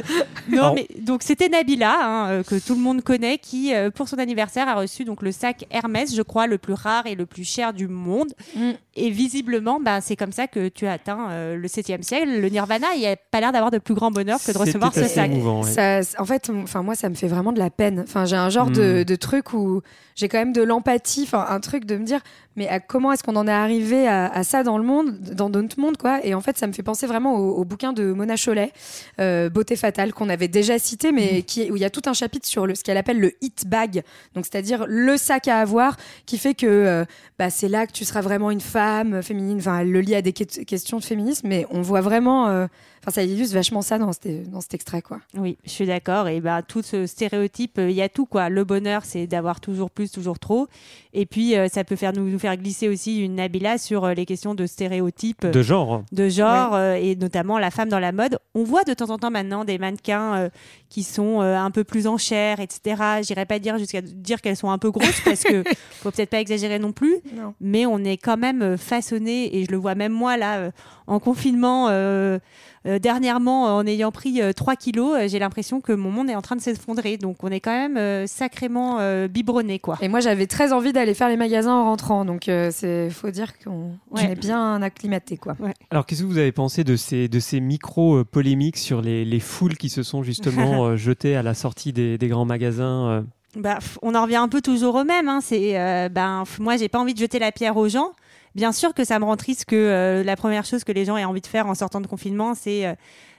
Non, 0.50 0.74
mais 0.74 0.88
donc 1.00 1.24
c'était 1.24 1.50
Nabila 1.50 1.98
hein, 2.02 2.30
euh, 2.30 2.44
que 2.44 2.56
tout 2.56 2.74
le 2.74 2.82
monde 2.82 3.02
connaît 3.02 3.38
qui 3.38 3.74
euh, 3.74 3.90
pour 3.90 4.08
son 4.08 4.18
anniversaire 4.18 4.68
a 4.68 4.76
reçu 4.76 5.06
donc 5.06 5.22
le 5.22 5.32
sac 5.32 5.66
Hermès, 5.72 6.16
je 6.16 6.22
crois 6.22 6.48
le 6.48 6.58
plus 6.58 6.74
rare 6.74 7.06
et 7.06 7.16
le 7.16 7.26
plus 7.26 7.44
cher 7.44 7.74
du 7.74 7.88
monde. 7.88 8.34
Mm. 8.56 8.72
Et 8.96 9.10
visiblement, 9.10 9.80
bah, 9.80 10.02
c'est 10.02 10.18
comme 10.18 10.34
ça 10.34 10.48
que 10.48 10.68
tu 10.68 10.86
as 10.86 10.94
atteint 10.94 11.30
euh, 11.30 11.56
le 11.56 11.68
7e 11.70 12.02
siècle. 12.02 12.42
Le 12.42 12.50
nirvana, 12.50 12.88
il 12.96 13.00
n'y 13.00 13.08
a 13.08 13.16
pas 13.16 13.40
l'air 13.40 13.54
d'avoir 13.54 13.72
de 13.72 13.78
plus 13.78 13.94
grand 13.94 14.12
bonheur 14.12 14.38
que 14.46 14.52
de 14.52 14.58
recevoir 14.58 14.94
ce 14.94 15.06
sac. 15.06 15.32
en 15.32 16.26
fait, 16.26 16.50
enfin, 16.50 16.84
moi, 16.84 16.96
ça 16.96 17.08
me 17.08 17.16
fait 17.16 17.30
vraiment 17.30 17.54
de 17.54 17.60
la 17.60 17.70
peine. 17.70 18.02
Enfin, 18.02 18.26
j'ai 18.26 18.36
un 18.36 18.50
genre 18.50 18.70
de, 18.70 19.02
hmm. 19.02 19.06
de, 19.06 19.16
truc 19.16 19.54
où 19.54 19.82
j'ai 20.16 20.28
quand 20.28 20.40
même 20.40 20.52
de 20.52 20.62
l'empathie, 20.62 21.24
enfin, 21.24 21.46
un 21.48 21.62
truc 21.62 21.86
de 21.86 21.96
me 21.96 22.04
dire, 22.04 22.20
mais 22.56 22.68
à 22.68 22.80
comment 22.80 23.12
est-ce 23.12 23.24
qu'on 23.24 23.36
en 23.36 23.48
est 23.48 23.52
arrivé 23.52 24.08
à, 24.08 24.44
ça 24.44 24.64
dans 24.64 24.78
le 24.78 24.84
monde, 24.84 25.20
dans 25.20 25.50
notre 25.50 25.80
monde, 25.80 25.98
quoi. 25.98 26.26
Et 26.26 26.34
en 26.34 26.42
fait, 26.42 26.58
ça 26.58 26.68
me 26.68 26.74
fait 26.74 26.84
penser 26.84 27.08
vraiment 27.08 27.36
au, 27.36 27.64
bouquin 27.64 27.94
de 27.94 28.12
Mona 28.12 28.36
Cholet, 28.36 28.72
euh, 29.20 29.50
Beauté 29.50 29.76
fatale, 29.76 30.14
qu'on 30.14 30.30
avait 30.30 30.48
déjà 30.48 30.78
cité, 30.80 31.12
mais 31.12 31.40
mmh. 31.40 31.44
qui, 31.44 31.72
où 31.72 31.76
il 31.78 31.82
y 31.82 31.86
a 31.86 31.90
tout 31.90 32.02
un 32.06 32.14
chapitre 32.14 32.48
sur 32.48 32.68
le, 32.68 32.76
ce 32.76 32.84
qu'elle 32.84 32.98
appelle 32.98 33.20
le 33.20 33.34
hit 33.42 33.68
bag, 33.68 34.04
donc 34.36 34.46
c'est-à-dire 34.46 34.86
le 34.88 35.18
sac 35.18 35.48
à 35.48 35.60
avoir, 35.60 35.98
qui 36.26 36.38
fait 36.38 36.54
que 36.54 36.66
euh, 36.68 37.06
bah, 37.40 37.50
c'est 37.50 37.70
là 37.70 37.88
que 37.88 37.94
tu 37.94 38.06
seras 38.06 38.22
vraiment 38.22 38.52
une 38.52 38.62
femme 38.62 39.22
féminine. 39.24 39.58
Enfin, 39.58 39.80
elle 39.80 39.92
le 39.92 40.02
lie 40.02 40.16
à 40.16 40.22
des 40.22 40.34
questions 40.34 41.00
de 41.00 41.04
féminisme, 41.04 41.48
mais 41.48 41.66
on 41.72 41.82
voit 41.82 42.02
vraiment. 42.02 42.48
Euh, 42.48 42.68
Enfin, 43.02 43.12
ça 43.12 43.24
illustre 43.24 43.56
vachement 43.56 43.82
ça 43.82 43.98
dans 43.98 44.12
cet, 44.14 44.52
dans 44.52 44.62
cet 44.62 44.76
extrait, 44.76 45.02
quoi. 45.02 45.22
Oui, 45.36 45.58
je 45.64 45.72
suis 45.72 45.88
d'accord. 45.88 46.28
Et 46.28 46.40
bah, 46.40 46.62
tout 46.62 46.84
ce 46.84 47.08
stéréotype, 47.08 47.80
euh, 47.80 47.90
il 47.90 47.96
y 47.96 48.02
a 48.04 48.10
tout, 48.10 48.28
quoi. 48.28 48.50
Le 48.50 48.64
bonheur, 48.64 49.06
c'est 49.06 49.26
d'avoir 49.26 49.60
toujours 49.60 49.90
plus, 49.90 50.12
toujours 50.12 50.38
trop. 50.38 50.68
Et 51.14 51.26
puis, 51.26 51.58
euh, 51.58 51.68
ça 51.68 51.84
peut 51.84 51.96
faire 51.96 52.14
nous, 52.14 52.30
nous, 52.30 52.38
faire 52.38 52.56
glisser 52.58 52.88
aussi 52.88 53.20
une 53.20 53.36
Nabila 53.36 53.80
sur 53.80 54.06
euh, 54.06 54.14
les 54.14 54.28
questions 54.28 54.54
de 54.54 54.68
stéréotypes. 54.68 55.48
De 55.48 55.64
genre. 55.64 56.04
De 56.12 56.30
genre, 56.30 56.78
et 56.80 57.16
notamment 57.16 57.58
la 57.58 57.72
femme 57.72 57.90
dans 57.90 58.00
la 58.00 58.12
mode. 58.12 58.38
On 58.54 58.64
voit 58.64 58.84
de 58.84 58.94
temps 58.94 59.10
en 59.10 59.18
temps 59.18 59.32
maintenant 59.32 59.66
des 59.66 59.80
mannequins 59.80 60.50
qui 60.90 61.04
sont 61.04 61.42
un 61.42 61.72
peu 61.72 61.84
plus 61.84 62.06
en 62.08 62.18
chair, 62.18 62.60
etc. 62.60 63.02
J'irais 63.24 63.46
pas 63.46 63.60
dire 63.60 63.78
jusqu'à 63.78 64.02
dire 64.02 64.42
qu'elles 64.42 64.58
sont 64.58 64.70
un 64.70 64.78
peu 64.78 64.92
grosses 64.92 65.22
parce 65.26 65.44
que 65.44 65.64
faut 65.92 66.12
peut-être 66.12 66.30
pas 66.30 66.40
exagérer 66.40 66.80
non 66.80 66.92
plus. 66.92 67.18
Mais 67.60 67.86
on 67.86 68.04
est 68.04 68.18
quand 68.18 68.38
même 68.38 68.78
façonné, 68.78 69.56
et 69.58 69.66
je 69.66 69.72
le 69.72 69.78
vois 69.78 69.96
même 69.96 70.14
moi 70.14 70.38
là, 70.38 70.72
en 71.08 71.20
confinement. 71.20 71.88
Euh, 71.90 72.40
dernièrement, 72.86 73.78
en 73.78 73.86
ayant 73.86 74.12
pris 74.12 74.42
3 74.56 74.74
euh, 74.74 74.76
kilos, 74.76 75.16
euh, 75.16 75.28
j'ai 75.28 75.40
l'impression 75.40 75.82
que 75.82 75.92
mon 75.92 76.10
monde 76.10 76.30
est 76.30 76.36
en 76.36 76.42
train 76.42 76.56
de 76.56 76.62
s'effondrer. 76.62 77.18
Donc, 77.18 77.44
on 77.44 77.50
est 77.50 77.60
quand 77.60 77.90
même 77.90 78.28
sacrément 78.28 79.00
biberonné, 79.28 79.80
quoi. 79.80 79.98
Et 80.02 80.08
moi, 80.08 80.20
j'avais 80.20 80.48
très 80.48 80.74
envie 80.74 80.94
d'aller 80.94 81.14
faire 81.14 81.30
les 81.30 81.38
magasins 81.38 81.74
en 81.74 81.86
rentrant. 81.86 82.26
Donc, 82.26 82.48
il 82.48 83.12
faut 83.12 83.32
dire 83.32 83.54
qu'on 83.60 83.92
est 84.18 84.36
bien 84.36 84.82
acclimaté, 84.82 85.38
quoi. 85.38 85.56
Alors, 85.90 86.06
qu'est-ce 86.06 86.22
que 86.22 86.28
vous 86.28 86.38
avez 86.38 86.52
pensé 86.52 86.84
de 86.84 86.96
ces, 86.96 87.28
de 87.28 87.40
ces 87.40 87.60
micro-polémiques 87.60 88.78
sur 88.78 89.02
les, 89.02 89.26
les, 89.26 89.40
foules 89.40 89.78
qui 89.78 89.90
se 89.90 90.04
sont 90.04 90.24
justement 90.24 90.96
jetées 90.96 91.36
à 91.36 91.44
la 91.44 91.54
sortie 91.54 91.94
des, 91.94 92.18
des 92.18 92.28
grands 92.28 92.46
magasins 92.46 93.26
bah, 93.58 93.80
on 94.02 94.16
en 94.16 94.24
revient 94.24 94.38
un 94.38 94.48
peu 94.48 94.62
toujours 94.62 94.96
au 94.96 95.04
même. 95.04 95.28
Hein. 95.28 95.40
C'est, 95.42 95.74
ben, 96.10 96.46
moi, 96.60 96.78
j'ai 96.78 96.88
pas 96.88 97.00
envie 97.00 97.14
de 97.14 97.20
jeter 97.20 97.38
la 97.38 97.52
pierre 97.52 97.76
aux 97.78 97.90
gens. 97.90 98.14
Bien 98.56 98.72
sûr 98.72 98.94
que 98.94 99.04
ça 99.04 99.20
me 99.20 99.26
rend 99.26 99.38
triste 99.38 99.66
que 99.66 99.76
euh, 99.76 100.24
la 100.24 100.36
première 100.36 100.66
chose 100.66 100.84
que 100.84 100.92
les 100.92 101.06
gens 101.06 101.18
aient 101.18 101.26
envie 101.26 101.42
de 101.42 101.48
faire 101.48 101.68
en 101.68 101.76
sortant 101.76 102.02
de 102.02 102.08
confinement, 102.08 102.54
c'est 102.54 102.86
euh, 102.86 102.94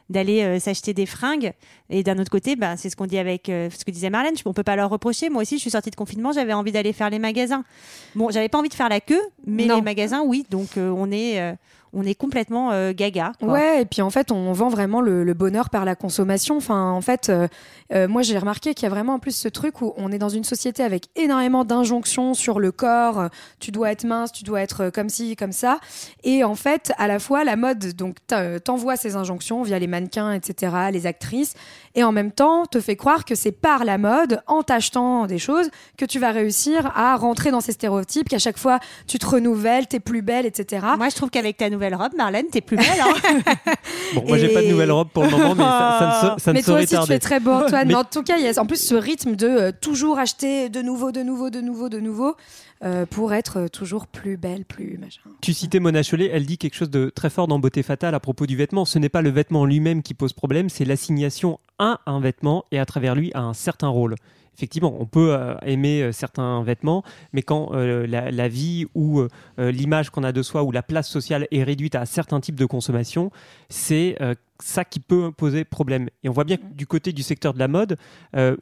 d'aller 0.08 0.42
euh, 0.42 0.58
s'acheter 0.58 0.94
des 0.94 1.04
fringues. 1.04 1.52
Et 1.90 2.02
d'un 2.02 2.18
autre 2.18 2.30
côté, 2.30 2.56
bah, 2.56 2.76
c'est 2.76 2.88
ce 2.88 2.96
qu'on 2.96 3.06
dit 3.06 3.18
avec 3.18 3.44
ce 3.46 3.84
que 3.84 3.90
disait 3.90 4.10
Marlène. 4.10 4.34
On 4.46 4.54
peut 4.54 4.62
pas 4.62 4.76
leur 4.76 4.88
reprocher. 4.88 5.28
Moi 5.28 5.42
aussi, 5.42 5.56
je 5.56 5.60
suis 5.60 5.70
sortie 5.70 5.90
de 5.90 5.96
confinement, 5.96 6.32
j'avais 6.32 6.54
envie 6.54 6.72
d'aller 6.72 6.92
faire 6.92 7.10
les 7.10 7.18
magasins. 7.18 7.64
Bon, 8.14 8.30
j'avais 8.30 8.48
pas 8.48 8.58
envie 8.58 8.70
de 8.70 8.74
faire 8.74 8.88
la 8.88 9.00
queue, 9.00 9.22
mais 9.46 9.66
les 9.66 9.82
magasins, 9.82 10.22
oui. 10.22 10.46
Donc, 10.50 10.70
on 10.76 11.10
est 11.12 11.56
on 11.92 12.04
est 12.04 12.14
complètement 12.14 12.72
euh, 12.72 12.92
gaga. 12.94 13.32
Ouais, 13.42 13.82
et 13.82 13.84
puis 13.84 14.00
en 14.00 14.10
fait, 14.10 14.32
on 14.32 14.52
vend 14.52 14.68
vraiment 14.68 15.00
le, 15.00 15.32
bonheur 15.34 15.70
par 15.70 15.84
la 15.84 15.94
consommation. 15.94 16.56
Enfin, 16.56 16.90
en 16.90 17.00
fait, 17.00 17.28
euh, 17.28 17.48
euh, 17.92 18.08
moi 18.08 18.22
j'ai 18.22 18.38
remarqué 18.38 18.74
qu'il 18.74 18.84
y 18.84 18.86
a 18.86 18.90
vraiment 18.90 19.14
en 19.14 19.18
plus 19.18 19.36
ce 19.36 19.48
truc 19.48 19.82
où 19.82 19.92
on 19.96 20.10
est 20.10 20.18
dans 20.18 20.28
une 20.28 20.44
société 20.44 20.82
avec 20.82 21.06
énormément 21.16 21.64
d'injonctions 21.64 22.34
sur 22.34 22.60
le 22.60 22.72
corps. 22.72 23.28
Tu 23.60 23.70
dois 23.70 23.92
être 23.92 24.04
mince, 24.04 24.32
tu 24.32 24.44
dois 24.44 24.60
être 24.60 24.90
comme 24.90 25.08
ci, 25.08 25.36
comme 25.36 25.52
ça. 25.52 25.78
Et 26.24 26.44
en 26.44 26.54
fait, 26.54 26.92
à 26.96 27.08
la 27.08 27.18
fois, 27.18 27.44
la 27.44 27.56
mode 27.56 27.94
donc 27.94 28.16
t'envoie 28.64 28.96
ces 28.96 29.16
injonctions 29.16 29.62
via 29.62 29.78
les 29.78 29.86
mannequins, 29.86 30.32
etc., 30.32 30.74
les 30.92 31.06
actrices, 31.06 31.54
et 31.94 32.04
en 32.04 32.12
même 32.12 32.32
temps 32.32 32.66
te 32.66 32.80
fait 32.80 32.96
croire 32.96 33.24
que 33.24 33.34
c'est 33.34 33.52
par 33.52 33.84
la 33.84 33.98
mode, 33.98 34.40
en 34.46 34.62
t'achetant 34.62 35.26
des 35.26 35.38
choses, 35.38 35.70
que 35.96 36.04
tu 36.04 36.18
vas 36.18 36.32
réussir 36.32 36.90
à 36.94 37.16
rentrer 37.16 37.50
dans 37.50 37.60
ces 37.60 37.72
stéréotypes, 37.72 38.28
qu'à 38.28 38.38
chaque 38.38 38.58
fois 38.58 38.78
tu 39.06 39.18
te 39.18 39.26
renouvelles, 39.26 39.86
t'es 39.86 40.00
plus 40.00 40.22
belle, 40.22 40.46
etc. 40.46 40.86
Moi, 40.96 41.08
je 41.08 41.16
trouve 41.16 41.30
qu'avec 41.30 41.56
ta 41.56 41.70
nouvelle 41.70 41.94
robe, 41.94 42.12
Marlène, 42.16 42.46
t'es 42.50 42.60
plus 42.60 42.76
belle. 42.76 42.86
Hein 43.00 43.42
bon, 44.14 44.24
moi, 44.26 44.38
j'ai 44.38 44.48
pas 44.48 44.62
de 44.62 44.68
nouvelle 44.68 44.92
robe 44.92 45.08
pour 45.08 45.24
le 45.24 45.30
moment, 45.30 45.54
mais 45.54 45.62
ça, 45.62 46.36
ça 46.38 46.52
ne, 46.52 46.56
mais 46.56 46.62
toi 46.62 46.80
aussi, 46.80 46.96
tu 46.98 47.06
fais 47.06 47.18
très 47.18 47.40
beau, 47.40 47.52
Antoine. 47.52 47.88
mais... 47.88 47.94
en 47.94 48.04
tout 48.04 48.22
cas, 48.22 48.36
il 48.38 48.44
y 48.44 48.48
a 48.48 48.60
en 48.60 48.66
plus 48.66 48.84
ce 48.84 48.94
rythme 48.94 49.36
de 49.36 49.46
euh, 49.46 49.72
toujours 49.78 50.18
acheter 50.18 50.68
de 50.68 50.82
nouveau, 50.82 51.12
de 51.12 51.22
nouveau, 51.22 51.50
de 51.50 51.60
nouveau, 51.60 51.88
de 51.88 52.00
nouveau. 52.00 52.36
Euh, 52.84 53.06
pour 53.06 53.32
être 53.32 53.68
toujours 53.68 54.08
plus 54.08 54.36
belle, 54.36 54.64
plus 54.64 54.98
machin. 54.98 55.20
Tu 55.40 55.52
citais 55.52 55.78
Mona 55.78 56.02
Chollet, 56.02 56.30
elle 56.32 56.44
dit 56.44 56.58
quelque 56.58 56.74
chose 56.74 56.90
de 56.90 57.12
très 57.14 57.30
fort 57.30 57.46
dans 57.46 57.60
Beauté 57.60 57.84
Fatale 57.84 58.12
à 58.16 58.18
propos 58.18 58.44
du 58.44 58.56
vêtement. 58.56 58.84
Ce 58.84 58.98
n'est 58.98 59.08
pas 59.08 59.22
le 59.22 59.30
vêtement 59.30 59.64
lui-même 59.64 60.02
qui 60.02 60.14
pose 60.14 60.32
problème, 60.32 60.68
c'est 60.68 60.84
l'assignation 60.84 61.60
un 61.82 62.20
vêtement 62.20 62.64
et 62.70 62.78
à 62.78 62.86
travers 62.86 63.14
lui 63.14 63.30
un 63.34 63.52
certain 63.52 63.88
rôle 63.88 64.16
effectivement, 64.56 64.94
on 64.98 65.06
peut 65.06 65.34
euh, 65.34 65.54
aimer 65.64 66.02
euh, 66.02 66.12
certains 66.12 66.62
vêtements, 66.62 67.02
mais 67.32 67.42
quand 67.42 67.70
euh, 67.74 68.06
la, 68.06 68.48
vie 68.48 68.86
ou 68.94 69.22
l'image 69.58 70.10
qu'on 70.10 70.24
a 70.24 70.32
de 70.32 70.42
soi 70.42 70.62
ou 70.62 70.72
la 70.72 70.82
place 70.82 71.08
sociale 71.08 71.46
est 71.50 71.62
réduite 71.62 71.94
à 71.94 72.06
certains 72.06 72.40
types 72.40 72.56
de 72.56 72.66
consommation, 72.66 73.30
c'est 73.68 74.18
ça 74.58 74.84
qui 74.84 75.00
peut 75.00 75.30
poser 75.32 75.64
problème. 75.64 76.08
Et 76.22 76.28
on 76.28 76.32
voit 76.32 76.44
bien 76.44 76.56
que 76.56 76.66
du 76.74 76.86
côté 76.86 77.12
du 77.12 77.22
secteur 77.22 77.54
de 77.54 77.58
la 77.58 77.68
mode, 77.68 77.96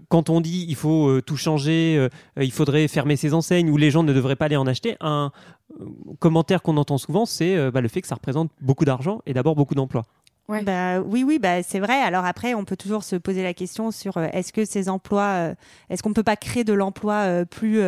quand 0.08 0.28
on 0.28 0.40
dit 0.40 0.66
il 0.68 0.76
faut 0.76 1.20
tout 1.22 1.36
changer, 1.36 2.08
il 2.36 2.52
faudrait 2.52 2.86
fermer 2.88 3.16
ses 3.16 3.34
enseignes 3.34 3.70
ou 3.70 3.76
les 3.76 3.90
gens 3.90 4.02
ne 4.02 4.12
devraient 4.12 4.36
pas 4.36 4.44
aller 4.46 4.56
en 4.56 4.66
acheter, 4.66 4.96
un 5.00 5.32
commentaire 6.18 6.62
qu'on 6.62 6.76
entend 6.76 6.98
souvent, 6.98 7.24
c'est 7.26 7.70
bah, 7.70 7.80
le 7.80 7.88
fait 7.88 8.02
que 8.02 8.08
ça 8.08 8.16
représente 8.16 8.50
beaucoup 8.60 8.84
d'argent 8.84 9.22
et 9.26 9.32
d'abord 9.32 9.56
beaucoup 9.56 9.74
d'emplois. 9.74 10.04
Bah, 10.62 11.00
oui, 11.00 11.24
oui, 11.24 11.38
bah, 11.38 11.62
c'est 11.62 11.78
vrai. 11.78 11.94
Alors 11.94 12.24
après, 12.24 12.54
on 12.54 12.64
peut 12.64 12.76
toujours 12.76 13.04
se 13.04 13.16
poser 13.16 13.42
la 13.42 13.54
question 13.54 13.90
sur 13.90 14.16
euh, 14.16 14.26
est-ce 14.32 14.52
que 14.52 14.64
ces 14.64 14.88
emplois, 14.88 15.50
euh, 15.50 15.54
est-ce 15.88 16.02
qu'on 16.02 16.08
ne 16.08 16.14
peut 16.14 16.22
pas 16.22 16.36
créer 16.36 16.64
de 16.64 16.72
l'emploi 16.72 17.14
euh, 17.14 17.44
plus 17.44 17.80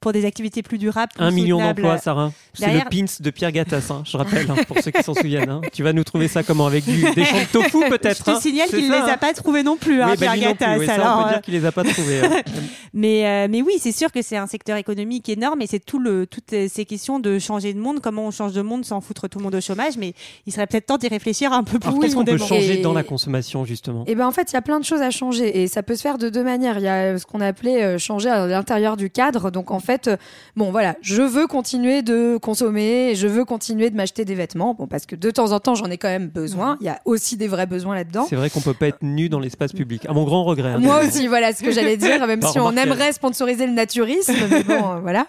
pour 0.00 0.12
des 0.12 0.24
activités 0.24 0.62
plus 0.62 0.78
durables. 0.78 1.12
un 1.18 1.30
million 1.30 1.58
d'emplois, 1.58 1.98
Sarah. 1.98 2.32
C'est 2.54 2.72
le 2.72 2.80
pins 2.90 3.12
de 3.20 3.30
Pierre 3.30 3.52
Gattaz, 3.52 3.90
hein, 3.90 4.02
je 4.04 4.16
rappelle, 4.16 4.50
hein, 4.50 4.56
pour 4.66 4.78
ceux 4.78 4.90
qui 4.90 5.02
s'en 5.02 5.14
souviennent. 5.14 5.50
Hein. 5.50 5.60
Tu 5.72 5.82
vas 5.82 5.92
nous 5.92 6.04
trouver 6.04 6.28
ça 6.28 6.42
comment 6.42 6.66
Avec 6.66 6.84
du, 6.84 7.02
des 7.14 7.24
champs 7.24 7.38
de 7.38 7.52
tofu, 7.52 7.88
peut-être 7.88 8.24
Je 8.26 8.32
te 8.32 8.40
signale 8.40 8.68
qu'il 8.68 8.88
ne 8.88 8.94
les 8.94 9.10
a 9.10 9.16
pas 9.16 9.32
trouvés 9.32 9.62
non 9.62 9.76
plus, 9.76 10.02
oui, 10.02 10.16
Pierre 10.16 10.38
Gattaz. 10.38 10.78
Oui, 10.78 10.88
alors, 10.88 11.18
on 11.18 11.24
peut 11.24 11.28
dire 11.30 11.40
qu'il 11.42 11.54
les 11.54 11.64
a 11.64 11.72
pas 11.72 11.84
trouvés. 11.84 12.20
mais, 12.94 13.48
mais 13.48 13.62
oui, 13.62 13.74
c'est 13.78 13.92
sûr 13.92 14.12
que 14.12 14.22
c'est 14.22 14.36
un 14.36 14.46
secteur 14.46 14.76
économique 14.76 15.28
énorme 15.28 15.62
et 15.62 15.66
c'est 15.66 15.84
tout 15.84 15.98
le, 15.98 16.26
toutes 16.26 16.50
ces 16.68 16.84
questions 16.84 17.18
de 17.18 17.38
changer 17.38 17.74
de 17.74 17.80
monde, 17.80 18.00
comment 18.00 18.26
on 18.26 18.30
change 18.30 18.52
de 18.52 18.62
monde 18.62 18.84
sans 18.84 19.00
foutre 19.00 19.28
tout 19.28 19.38
le 19.38 19.44
monde 19.44 19.54
au 19.54 19.60
chômage. 19.60 19.96
Mais 19.98 20.14
il 20.46 20.52
serait 20.52 20.66
peut-être 20.66 20.86
temps 20.86 20.98
d'y 20.98 21.08
réfléchir 21.08 21.52
un 21.52 21.64
peu 21.64 21.78
plus. 21.78 21.98
Qu'est-ce 21.98 22.14
qu'on 22.14 22.24
peut 22.24 22.38
changer 22.38 22.78
dans 22.78 22.92
la 22.92 23.02
consommation, 23.02 23.64
justement? 23.64 24.04
Et 24.06 24.12
eh 24.12 24.14
ben 24.14 24.26
en 24.26 24.32
fait, 24.32 24.52
il 24.52 24.54
y 24.54 24.58
a 24.58 24.62
plein 24.62 24.78
de 24.78 24.84
choses 24.84 25.02
à 25.02 25.10
changer 25.10 25.62
et 25.62 25.66
ça 25.66 25.82
peut 25.82 25.96
se 25.96 26.02
faire 26.02 26.18
de 26.18 26.28
deux 26.28 26.44
manières. 26.44 26.78
Il 26.78 26.84
y 26.84 26.88
a 26.88 27.18
ce 27.18 27.26
qu'on 27.26 27.40
appelait 27.40 27.98
changer 27.98 28.28
à 28.28 28.46
l'intérieur 28.46 28.96
du 28.96 29.10
cadre. 29.10 29.50
Donc 29.50 29.70
en 29.70 29.80
fait, 29.92 30.10
bon, 30.56 30.70
voilà, 30.70 30.96
je 31.00 31.22
veux 31.22 31.46
continuer 31.46 32.02
de 32.02 32.38
consommer, 32.40 33.14
je 33.14 33.26
veux 33.26 33.44
continuer 33.44 33.90
de 33.90 33.96
m'acheter 33.96 34.24
des 34.24 34.34
vêtements, 34.34 34.74
bon, 34.74 34.86
parce 34.86 35.06
que 35.06 35.16
de 35.16 35.30
temps 35.30 35.52
en 35.52 35.60
temps, 35.60 35.74
j'en 35.74 35.90
ai 35.90 35.98
quand 35.98 36.08
même 36.08 36.28
besoin. 36.28 36.76
Il 36.80 36.86
y 36.86 36.90
a 36.90 37.00
aussi 37.04 37.36
des 37.36 37.48
vrais 37.48 37.66
besoins 37.66 37.94
là-dedans. 37.94 38.26
C'est 38.28 38.36
vrai 38.36 38.50
qu'on 38.50 38.60
peut 38.60 38.74
pas 38.74 38.88
être 38.88 39.02
nu 39.02 39.28
dans 39.28 39.40
l'espace 39.40 39.72
public. 39.72 40.06
À 40.06 40.12
mon 40.12 40.24
grand 40.24 40.44
regret. 40.44 40.72
Hein. 40.72 40.78
Moi 40.78 41.04
aussi, 41.04 41.26
voilà 41.26 41.52
ce 41.52 41.62
que 41.62 41.70
j'allais 41.70 41.96
dire, 41.96 42.26
même 42.26 42.42
si 42.42 42.58
on 42.58 42.76
aimerait 42.76 43.12
sponsoriser 43.12 43.66
le 43.66 43.72
naturisme, 43.72 44.34
mais 44.50 44.62
bon, 44.62 44.92
euh, 44.92 45.00
voilà. 45.00 45.26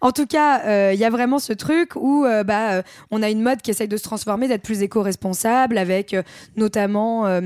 En 0.00 0.12
tout 0.12 0.26
cas, 0.26 0.62
euh, 0.64 0.90
il 0.94 0.98
y 0.98 1.04
a 1.04 1.10
vraiment 1.10 1.38
ce 1.38 1.52
truc 1.52 1.90
où 1.96 2.24
euh, 2.24 2.44
bah, 2.44 2.82
on 3.10 3.22
a 3.22 3.30
une 3.30 3.42
mode 3.42 3.60
qui 3.62 3.70
essaye 3.70 3.88
de 3.88 3.96
se 3.96 4.02
transformer, 4.02 4.48
d'être 4.48 4.62
plus 4.62 4.82
éco-responsable, 4.82 5.78
avec 5.78 6.16
notamment 6.56 7.40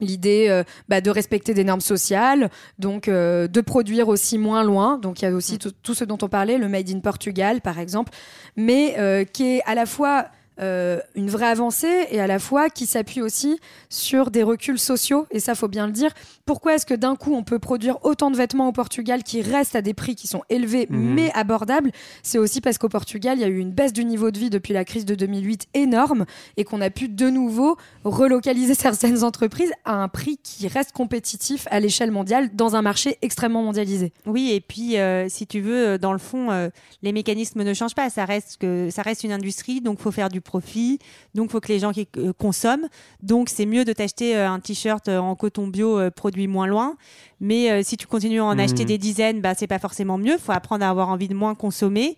l'idée 0.00 0.46
euh, 0.48 0.64
bah, 0.88 1.00
de 1.00 1.10
respecter 1.10 1.54
des 1.54 1.64
normes 1.64 1.80
sociales, 1.80 2.50
donc 2.78 3.08
euh, 3.08 3.48
de 3.48 3.60
produire 3.60 4.08
aussi 4.08 4.38
moins 4.38 4.64
loin. 4.64 4.98
Donc 4.98 5.22
il 5.22 5.24
y 5.24 5.28
a 5.28 5.32
aussi 5.32 5.54
mm. 5.54 5.70
tout, 5.82 5.94
ce 5.94 6.04
dont 6.04 6.18
on 6.22 6.28
parlait, 6.28 6.58
le 6.58 6.68
Made 6.68 6.90
in 6.90 7.00
Portugal 7.00 7.60
par 7.60 7.78
exemple, 7.78 8.12
mais 8.56 8.96
euh, 8.98 9.24
qui 9.24 9.56
est 9.56 9.62
à 9.66 9.74
la 9.74 9.86
fois 9.86 10.26
euh, 10.60 11.00
une 11.16 11.30
vraie 11.30 11.48
avancée 11.48 12.06
et 12.10 12.20
à 12.20 12.28
la 12.28 12.38
fois 12.38 12.70
qui 12.70 12.86
s'appuie 12.86 13.20
aussi 13.20 13.58
sur 13.88 14.30
des 14.30 14.42
reculs 14.42 14.78
sociaux. 14.78 15.26
Et 15.30 15.40
ça, 15.40 15.54
faut 15.54 15.68
bien 15.68 15.86
le 15.86 15.92
dire. 15.92 16.12
Pourquoi 16.46 16.74
est-ce 16.74 16.86
que 16.86 16.94
d'un 16.94 17.16
coup, 17.16 17.34
on 17.34 17.42
peut 17.42 17.58
produire 17.58 17.98
autant 18.04 18.30
de 18.30 18.36
vêtements 18.36 18.68
au 18.68 18.72
Portugal 18.72 19.22
qui 19.24 19.42
restent 19.42 19.74
à 19.74 19.82
des 19.82 19.94
prix 19.94 20.14
qui 20.14 20.28
sont 20.28 20.42
élevés 20.50 20.86
mhm. 20.88 21.14
mais 21.14 21.32
abordables? 21.34 21.90
C'est 22.22 22.38
aussi 22.38 22.60
parce 22.60 22.78
qu'au 22.78 22.88
Portugal, 22.88 23.38
il 23.38 23.40
y 23.40 23.44
a 23.44 23.48
eu 23.48 23.58
une 23.58 23.72
baisse 23.72 23.92
du 23.92 24.04
niveau 24.04 24.30
de 24.30 24.38
vie 24.38 24.50
depuis 24.50 24.72
la 24.72 24.84
crise 24.84 25.04
de 25.04 25.14
2008 25.14 25.66
énorme 25.74 26.24
et 26.56 26.64
qu'on 26.64 26.80
a 26.80 26.90
pu 26.90 27.08
de 27.08 27.28
nouveau 27.30 27.76
relocaliser 28.04 28.74
certaines 28.74 29.24
entreprises 29.24 29.72
à 29.84 29.94
un 29.94 30.08
prix 30.08 30.38
qui 30.42 30.68
reste 30.68 30.92
compétitif 30.92 31.66
à 31.70 31.80
l'échelle 31.80 32.12
mondiale 32.12 32.50
dans 32.54 32.76
un 32.76 32.82
marché 32.82 33.18
extrêmement 33.22 33.62
mondialisé. 33.62 34.12
Oui, 34.26 34.52
et 34.52 34.60
puis 34.60 34.98
euh, 34.98 35.28
si 35.28 35.46
tu 35.46 35.60
veux, 35.60 35.98
dans 35.98 36.12
le 36.12 36.18
fond, 36.18 36.50
euh, 36.52 36.68
les 37.02 37.12
mécanismes 37.12 37.62
ne 37.64 37.74
changent 37.74 37.94
pas. 37.94 38.08
Ça 38.10 38.24
reste, 38.24 38.58
que, 38.58 38.88
ça 38.90 39.02
reste 39.02 39.24
une 39.24 39.32
industrie, 39.32 39.80
donc 39.80 39.98
il 39.98 40.02
faut 40.02 40.12
faire 40.12 40.28
du 40.28 40.40
profit. 40.44 40.98
Donc, 41.34 41.46
il 41.48 41.52
faut 41.52 41.60
que 41.60 41.68
les 41.72 41.78
gens 41.80 41.92
qui 41.92 42.06
euh, 42.18 42.32
consomment. 42.38 42.86
Donc, 43.22 43.48
c'est 43.48 43.66
mieux 43.66 43.84
de 43.84 43.92
t'acheter 43.92 44.36
euh, 44.36 44.48
un 44.48 44.60
t-shirt 44.60 45.08
euh, 45.08 45.18
en 45.18 45.34
coton 45.34 45.66
bio 45.66 45.98
euh, 45.98 46.10
produit 46.10 46.46
moins 46.46 46.66
loin. 46.66 46.94
Mais 47.40 47.70
euh, 47.70 47.80
si 47.82 47.96
tu 47.96 48.06
continues 48.06 48.40
à 48.40 48.44
en 48.44 48.54
Mhm. 48.54 48.60
acheter 48.60 48.84
des 48.84 48.96
dizaines, 48.96 49.40
bah, 49.40 49.54
c'est 49.56 49.66
pas 49.66 49.78
forcément 49.80 50.16
mieux. 50.18 50.34
Il 50.34 50.38
faut 50.38 50.52
apprendre 50.52 50.84
à 50.84 50.88
avoir 50.88 51.08
envie 51.08 51.28
de 51.28 51.34
moins 51.34 51.54
consommer. 51.54 52.16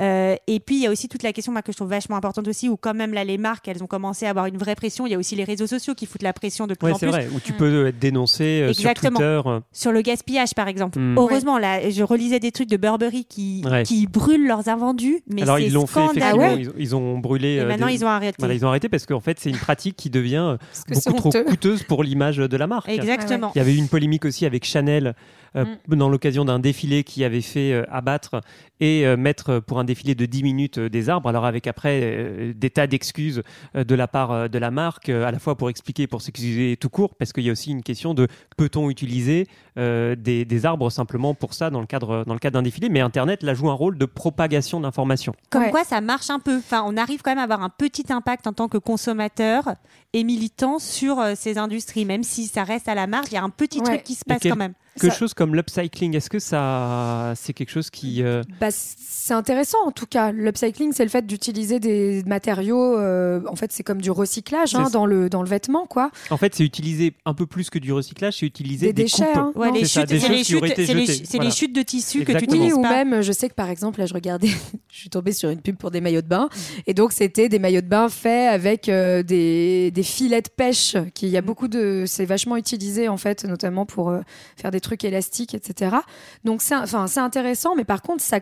Euh, 0.00 0.36
et 0.46 0.60
puis, 0.60 0.76
il 0.76 0.82
y 0.82 0.86
a 0.86 0.90
aussi 0.90 1.08
toute 1.08 1.22
la 1.22 1.32
question 1.32 1.52
moi, 1.52 1.62
que 1.62 1.72
je 1.72 1.76
trouve 1.76 1.88
vachement 1.88 2.16
importante 2.16 2.46
aussi, 2.48 2.68
où 2.68 2.76
quand 2.76 2.94
même 2.94 3.12
là, 3.14 3.24
les 3.24 3.38
marques, 3.38 3.66
elles 3.68 3.82
ont 3.82 3.86
commencé 3.86 4.26
à 4.26 4.30
avoir 4.30 4.46
une 4.46 4.58
vraie 4.58 4.74
pression. 4.74 5.06
Il 5.06 5.10
y 5.10 5.14
a 5.14 5.18
aussi 5.18 5.34
les 5.36 5.44
réseaux 5.44 5.66
sociaux 5.66 5.94
qui 5.94 6.06
foutent 6.06 6.22
la 6.22 6.32
pression 6.32 6.66
de 6.66 6.74
plus 6.74 6.86
Ouais, 6.86 6.92
en 6.92 6.98
c'est 6.98 7.06
plus. 7.06 7.12
vrai, 7.12 7.28
où 7.34 7.40
tu 7.40 7.52
peux 7.54 7.86
être 7.88 7.98
dénoncé 7.98 8.44
euh, 8.62 8.72
sur. 8.72 8.92
Twitter. 8.94 9.40
Sur 9.72 9.92
le 9.92 10.02
gaspillage, 10.02 10.54
par 10.54 10.68
exemple. 10.68 10.98
Heureusement, 11.16 11.58
là, 11.58 11.88
je 11.90 12.02
relisais 12.02 12.40
des 12.40 12.52
trucs 12.52 12.68
de 12.68 12.76
Burberry 12.76 13.24
qui, 13.24 13.62
Ouais. 13.68 13.82
qui 13.82 14.06
brûlent 14.06 14.46
leurs 14.46 14.68
invendus. 14.68 15.20
Mais 15.28 15.42
Alors 15.42 15.58
ils 15.58 15.72
l'ont 15.72 15.86
fait 15.86 16.04
effectivement, 16.04 16.36
ouais 16.38 16.60
ils, 16.60 16.68
ont- 16.68 16.74
ils 16.78 16.96
ont 16.96 17.18
brûlé. 17.18 17.58
Euh, 17.68 17.72
maintenant, 17.72 17.86
des- 17.88 17.94
ils 17.94 18.04
ont 18.04 18.08
arrêté. 18.08 18.36
Voilà, 18.38 18.54
ils 18.54 18.64
ont 18.64 18.68
arrêté 18.68 18.88
parce 18.88 19.06
qu'en 19.06 19.20
fait 19.20 19.38
c'est 19.40 19.50
une 19.50 19.56
pratique 19.58 19.96
qui 19.96 20.10
devient 20.10 20.56
euh, 20.56 20.56
beaucoup 20.88 21.16
trop 21.18 21.28
honteux. 21.28 21.44
coûteuse 21.44 21.82
pour 21.82 22.02
l'image 22.02 22.36
de 22.38 22.56
la 22.56 22.66
marque. 22.66 22.88
Exactement. 22.88 23.52
Il 23.54 23.58
y 23.58 23.60
avait 23.60 23.74
eu 23.74 23.78
une 23.78 23.88
polémique 23.88 24.24
aussi 24.24 24.46
avec 24.46 24.64
Chanel 24.64 25.14
euh, 25.56 25.64
dans 25.88 26.08
l'occasion 26.10 26.44
d'un 26.44 26.58
défilé 26.58 27.04
qui 27.04 27.24
avait 27.24 27.40
fait 27.40 27.72
euh, 27.72 27.84
abattre 27.90 28.40
et 28.80 29.06
euh, 29.06 29.16
mettre 29.16 29.60
pour 29.60 29.78
un 29.78 29.84
défilé 29.84 30.14
de 30.14 30.26
10 30.26 30.42
minutes 30.42 30.78
des 30.78 31.08
arbres. 31.08 31.28
Alors 31.28 31.46
avec 31.46 31.66
après 31.66 32.52
des 32.54 32.70
tas 32.70 32.86
d'excuses 32.86 33.42
de 33.74 33.94
la 33.94 34.06
part 34.08 34.48
de 34.50 34.58
la 34.58 34.70
marque, 34.70 35.08
à 35.08 35.30
la 35.30 35.38
fois 35.38 35.56
pour 35.56 35.70
expliquer, 35.70 36.06
pour 36.06 36.22
s'excuser 36.22 36.76
tout 36.76 36.90
court, 36.90 37.14
parce 37.16 37.32
qu'il 37.32 37.44
y 37.44 37.48
a 37.48 37.52
aussi 37.52 37.70
une 37.70 37.82
question 37.82 38.14
de 38.14 38.28
peut-on 38.56 38.90
utiliser 38.90 39.46
euh, 39.78 40.16
des, 40.16 40.44
des 40.44 40.66
arbres 40.66 40.90
simplement 40.90 41.34
pour 41.34 41.54
ça 41.54 41.70
dans 41.70 41.80
le 41.80 41.86
cadre 41.86 42.24
dans 42.26 42.34
le 42.34 42.38
cadre 42.40 42.54
d'un 42.54 42.62
défilé. 42.62 42.88
Mais 42.88 43.00
Internet 43.00 43.42
là 43.42 43.54
joue 43.54 43.70
un 43.70 43.74
rôle 43.74 43.96
de 43.96 44.04
propagation 44.04 44.80
d'informations. 44.80 45.34
Comme 45.50 45.62
Ouais. 45.62 45.70
quoi, 45.70 45.84
ça 45.84 46.00
marche 46.00 46.30
un 46.30 46.40
peu. 46.40 46.56
Enfin, 46.58 46.82
on 46.86 46.96
arrive 46.96 47.22
quand 47.22 47.30
même 47.30 47.38
à 47.38 47.42
avoir 47.44 47.62
un 47.62 47.70
petit 47.70 48.04
impact 48.12 48.46
en 48.46 48.52
tant 48.52 48.68
que 48.68 48.78
consommateur 48.78 49.74
et 50.12 50.24
militant 50.24 50.78
sur 50.78 51.18
euh, 51.20 51.34
ces 51.36 51.58
industries, 51.58 52.04
même 52.04 52.22
si 52.22 52.46
ça 52.46 52.64
reste 52.64 52.88
à 52.88 52.94
la 52.94 53.06
marge. 53.06 53.26
Il 53.30 53.34
y 53.34 53.38
a 53.38 53.42
un 53.42 53.50
petit 53.50 53.78
Ouais. 53.78 53.84
truc 53.84 54.04
qui 54.04 54.14
se 54.14 54.24
passe 54.24 54.40
quel- 54.40 54.52
quand 54.52 54.58
même. 54.58 54.74
Quelque 55.00 55.12
Ça- 55.12 55.18
chose 55.18 55.34
comme 55.34 55.54
l'upcycling, 55.54 56.16
est-ce 56.16 56.30
que 56.30 56.38
ça 56.38 57.32
c'est 57.36 57.52
quelque 57.52 57.70
chose 57.70 57.90
qui 57.90 58.22
euh, 58.22 58.42
Bah, 58.60 58.68
c'est 58.70 59.34
intéressant 59.34 59.78
en 59.86 59.90
tout 59.92 60.06
cas. 60.06 60.32
L'upcycling, 60.32 60.92
c'est 60.92 61.04
le 61.04 61.10
fait 61.10 61.26
d'utiliser 61.26 61.80
des 61.80 62.22
matériaux. 62.26 62.98
euh, 62.98 63.40
en 63.48 63.56
fait, 63.56 63.72
c'est 63.72 63.82
comme 63.82 64.00
du 64.00 64.10
recyclage 64.10 64.74
hein, 64.74 64.88
dans 64.92 65.06
le 65.06 65.28
dans 65.30 65.42
le 65.42 65.48
vêtement, 65.48 65.86
quoi. 65.86 66.10
En 66.30 66.36
fait, 66.36 66.54
c'est 66.54 66.64
utiliser 66.64 67.14
un 67.24 67.34
peu 67.34 67.46
plus 67.46 67.70
que 67.70 67.78
du 67.78 67.92
recyclage, 67.92 68.38
c'est 68.38 68.46
utiliser 68.46 68.86
Des 68.86 68.92
des, 68.92 69.02
déchets, 69.04 69.24
hein. 69.34 69.52
Ouais, 69.54 69.70
les 69.70 69.84
chutes, 69.86 70.06
des 70.08 70.18
c'est 70.18 70.28
les 70.28 70.44
chutes, 70.44 70.60
les, 70.76 70.84
Voilà. 70.84 71.44
les 71.44 71.50
chutes 71.50 71.74
de 71.74 71.82
tissu 71.82 72.20
que 72.20 72.24
tu 72.24 72.30
Exactement. 72.32 72.52
Oui, 72.52 72.58
utilises 72.58 72.74
ou 72.78 72.82
pas. 72.82 73.04
même, 73.04 73.20
je 73.22 73.32
sais 73.32 73.48
que 73.48 73.54
par 73.54 73.68
exemple, 73.70 74.00
là, 74.00 74.06
je 74.06 74.14
regardais, 74.14 74.48
je 74.90 74.98
suis 74.98 75.10
tombée 75.10 75.32
sur 75.32 75.50
une 75.50 75.60
pub 75.60 75.76
pour 75.76 75.90
des 75.90 76.00
maillots 76.00 76.22
de 76.22 76.26
bain, 76.28 76.48
et 76.86 76.94
donc 76.94 77.12
c'était 77.12 77.48
des 77.48 77.58
maillots 77.58 77.80
de 77.82 77.86
bain 77.86 78.08
faits 78.08 78.52
avec 78.52 78.88
euh, 78.88 79.22
des, 79.22 79.90
des 79.90 80.02
filets 80.02 80.42
de 80.42 80.48
pêche. 80.48 80.96
Qui 81.14 81.26
il 81.26 81.32
y 81.32 81.36
a 81.36 81.42
beaucoup 81.42 81.68
de, 81.68 82.04
c'est 82.06 82.24
vachement 82.24 82.56
utilisé 82.56 83.08
en 83.08 83.16
fait, 83.18 83.44
notamment 83.44 83.84
pour 83.84 84.08
euh, 84.10 84.20
faire 84.56 84.70
des 84.70 84.80
trucs 84.80 84.87
élastiques, 84.94 85.54
etc. 85.54 85.96
Donc 86.44 86.62
c'est, 86.62 86.76
enfin, 86.76 87.06
c'est 87.06 87.20
intéressant, 87.20 87.74
mais 87.76 87.84
par 87.84 88.02
contre, 88.02 88.22
ça 88.22 88.40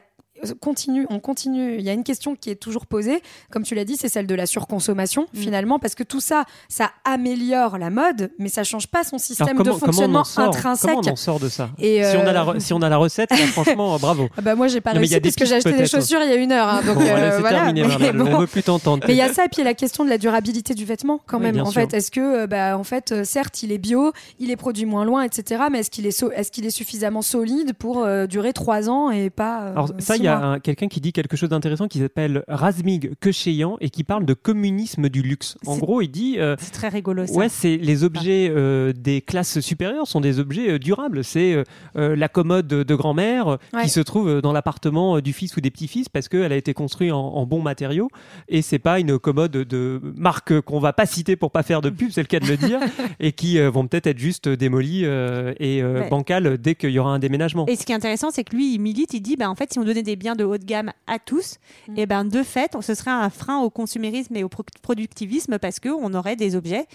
continue, 0.60 1.06
on 1.10 1.18
continue. 1.20 1.76
Il 1.78 1.82
y 1.82 1.90
a 1.90 1.92
une 1.92 2.04
question 2.04 2.36
qui 2.36 2.50
est 2.50 2.56
toujours 2.56 2.86
posée, 2.86 3.22
comme 3.50 3.62
tu 3.62 3.74
l'as 3.74 3.84
dit, 3.84 3.96
c'est 3.96 4.08
celle 4.08 4.26
de 4.26 4.34
la 4.34 4.46
surconsommation 4.46 5.26
Mm. 5.34 5.38
finalement, 5.38 5.78
parce 5.78 5.94
que 5.94 6.02
tout 6.02 6.20
ça, 6.20 6.44
ça 6.68 6.90
améliore 7.04 7.78
la 7.78 7.90
mode, 7.90 8.30
mais 8.38 8.48
ça 8.48 8.64
change 8.64 8.86
pas 8.86 9.04
son 9.04 9.18
système 9.18 9.56
comment, 9.56 9.74
de 9.74 9.78
fonctionnement 9.78 10.22
intrinsèque. 10.36 10.90
Comment 10.90 11.02
on 11.06 11.12
en 11.12 11.16
sort 11.16 11.40
de 11.40 11.48
ça? 11.48 11.70
Et, 11.78 12.02
si, 12.04 12.16
on 12.16 12.26
a 12.26 12.32
la, 12.32 12.46
euh, 12.48 12.54
si 12.58 12.72
on 12.72 12.82
a 12.82 12.88
la 12.88 12.96
recette, 12.96 13.30
là, 13.30 13.36
franchement, 13.48 13.98
bravo. 13.98 14.28
Ah 14.38 14.42
bah 14.42 14.54
moi 14.54 14.68
j'ai 14.68 14.80
pas 14.80 14.92
Non, 14.92 14.98
réussi 15.00 15.18
parce 15.20 15.34
que 15.34 15.44
j'ai 15.46 15.54
acheté 15.56 15.72
des 15.72 15.86
chaussures 15.86 16.20
il 16.22 16.28
y 16.28 16.32
a 16.32 16.36
une 16.36 16.52
heure. 16.52 16.68
hein, 16.68 16.82
donc 16.84 16.96
Bon, 16.96 17.00
euh, 17.02 17.04
voilà, 17.06 17.32
c'est 17.32 17.40
voilà. 17.40 17.56
terminé, 17.58 17.82
Mais 17.82 17.88
Marlène, 17.88 18.16
bon. 18.18 18.34
on 18.34 18.38
veut 18.40 18.46
plus 18.46 18.62
t'entendre. 18.62 19.04
Mais 19.08 19.14
il 19.14 19.16
y 19.16 19.22
a 19.22 19.32
ça, 19.32 19.42
puis 19.44 19.56
il 19.56 19.58
y 19.58 19.62
a 19.62 19.64
la 19.64 19.74
question 19.74 20.04
de 20.04 20.10
la 20.10 20.18
durabilité 20.18 20.74
du 20.74 20.84
vêtement 20.84 21.20
quand 21.26 21.38
même. 21.38 21.58
En 21.60 21.64
sûr. 21.66 21.80
fait, 21.80 21.94
est-ce 21.94 22.10
que, 22.10 22.20
euh, 22.20 22.46
bah, 22.46 22.76
en 22.78 22.84
fait, 22.84 23.12
euh, 23.12 23.24
certes, 23.24 23.62
il 23.62 23.72
est 23.72 23.78
bio, 23.78 24.12
il 24.38 24.50
est 24.50 24.56
produit 24.56 24.84
moins 24.86 25.04
loin, 25.04 25.22
etc. 25.22 25.64
Mais 25.70 25.80
est-ce 25.80 25.90
qu'il 25.90 26.06
est, 26.06 26.10
so- 26.10 26.30
est-ce 26.32 26.50
qu'il 26.50 26.66
est 26.66 26.70
suffisamment 26.70 27.22
solide 27.22 27.72
pour 27.78 28.04
euh, 28.04 28.26
durer 28.26 28.52
trois 28.52 28.90
ans 28.90 29.10
et 29.10 29.30
pas 29.30 29.62
euh, 29.62 29.72
Alors 29.72 29.88
ça, 29.98 30.14
six 30.14 30.20
il 30.20 30.24
y 30.26 30.28
a 30.28 30.60
quelqu'un 30.60 30.88
qui 30.88 31.00
dit 31.00 31.12
quelque 31.12 31.36
chose 31.36 31.48
d'intéressant 31.48 31.88
qui 31.88 31.98
s'appelle 31.98 32.44
Razmig 32.48 33.12
Kecheyan 33.20 33.76
et 33.80 33.90
qui 33.90 34.04
parle 34.04 34.24
de 34.26 34.34
communisme 34.34 35.08
du 35.08 35.22
luxe. 35.22 35.56
En 35.66 35.76
gros, 35.78 36.00
il 36.02 36.08
dit 36.08 36.36
euh, 36.38 36.56
C'est 36.58 36.72
très 36.72 36.88
rigolo 36.88 37.26
ça. 37.26 37.32
Ouais, 37.34 37.48
c'est 37.48 37.76
les 37.76 38.04
objets 38.04 38.50
euh, 38.54 38.92
des 38.92 39.20
classes 39.20 39.60
supérieures 39.60 40.06
sont 40.06 40.20
des 40.20 40.38
objets 40.38 40.70
euh, 40.70 40.78
durables. 40.78 41.24
C'est 41.24 41.62
la 41.94 42.28
commode 42.28 42.66
de 42.66 42.94
grand-mère 42.94 43.58
Ouais. 43.72 43.82
qui 43.82 43.88
se 43.88 44.00
trouve 44.00 44.40
dans 44.40 44.52
l'appartement 44.52 45.20
du 45.20 45.32
fils 45.32 45.56
ou 45.56 45.60
des 45.60 45.70
petits-fils 45.70 46.08
parce 46.08 46.28
qu'elle 46.28 46.52
a 46.52 46.56
été 46.56 46.74
construite 46.74 47.12
en, 47.12 47.18
en 47.34 47.46
bons 47.46 47.62
matériaux 47.62 48.08
et 48.48 48.62
c'est 48.62 48.78
pas 48.78 49.00
une 49.00 49.18
commode 49.18 49.52
de 49.52 50.00
marque 50.16 50.60
qu'on 50.62 50.78
va 50.80 50.92
pas 50.92 51.06
citer 51.06 51.36
pour 51.36 51.50
pas 51.50 51.62
faire 51.62 51.80
de 51.80 51.90
pub, 51.90 52.10
c'est 52.10 52.20
le 52.22 52.26
cas 52.26 52.40
de 52.40 52.46
le 52.46 52.56
dire, 52.56 52.78
et 53.20 53.32
qui 53.32 53.58
vont 53.60 53.86
peut-être 53.86 54.06
être 54.06 54.18
juste 54.18 54.48
démolies 54.48 55.04
et 55.04 55.82
Ouais. 55.86 56.08
bancales 56.10 56.58
dès 56.58 56.74
qu'il 56.74 56.90
y 56.90 56.98
aura 56.98 57.10
un 57.12 57.18
déménagement. 57.18 57.66
Et 57.66 57.76
ce 57.76 57.84
qui 57.84 57.92
est 57.92 57.94
intéressant, 57.94 58.30
c'est 58.30 58.44
que 58.44 58.54
lui, 58.56 58.74
il 58.74 58.78
milite, 58.80 59.14
il 59.14 59.20
dit, 59.20 59.36
bah, 59.36 59.48
en 59.48 59.54
fait, 59.54 59.72
si 59.72 59.78
on 59.78 59.84
donnait 59.84 60.02
des 60.02 60.15
biens 60.16 60.34
de 60.34 60.44
haut 60.44 60.58
de 60.58 60.64
gamme 60.64 60.92
à 61.06 61.18
tous, 61.18 61.56
Mm. 61.88 61.98
et 61.98 62.06
ben 62.06 62.24
de 62.24 62.42
fait, 62.42 62.72
ce 62.80 62.94
serait 62.94 63.10
un 63.10 63.30
frein 63.30 63.58
au 63.60 63.70
consumérisme 63.70 64.34
et 64.36 64.42
au 64.44 64.48
pro- 64.48 64.64
productivisme 64.82 65.58
parce 65.58 65.78
qu'on 65.80 66.12
aurait 66.14 66.36
des 66.36 66.56
objets 66.56 66.86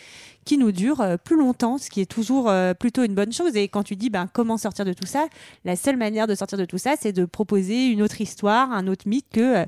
qui 0.44 0.58
nous 0.58 0.72
durent 0.72 1.02
euh, 1.02 1.18
plus 1.18 1.38
longtemps, 1.38 1.78
ce 1.78 1.90
qui 1.90 2.02
est 2.02 2.06
toujours 2.12 2.50
euh, 2.50 2.74
plutôt 2.74 3.04
une 3.04 3.14
bonne 3.14 3.32
chose. 3.32 3.56
Et 3.56 3.68
quand 3.68 3.84
tu 3.84 3.96
dis, 3.96 4.10
ben, 4.10 4.28
comment 4.34 4.58
sortir 4.58 4.86
de 4.86 4.94
tout 4.94 5.06
ça, 5.06 5.28
la 5.66 5.76
seule 5.76 5.98
manière 5.98 6.26
de 6.28 6.34
sortir 6.36 6.58
de 6.58 6.66
tout 6.66 6.80
ça, 6.80 6.96
c'est 7.00 7.12
de 7.14 7.26
proposer 7.26 7.86
une 7.88 8.02
autre 8.02 8.20
histoire, 8.22 8.72
un 8.72 8.88
autre 8.88 9.08
mythe 9.08 9.28
que, 9.32 9.58
euh, 9.62 9.66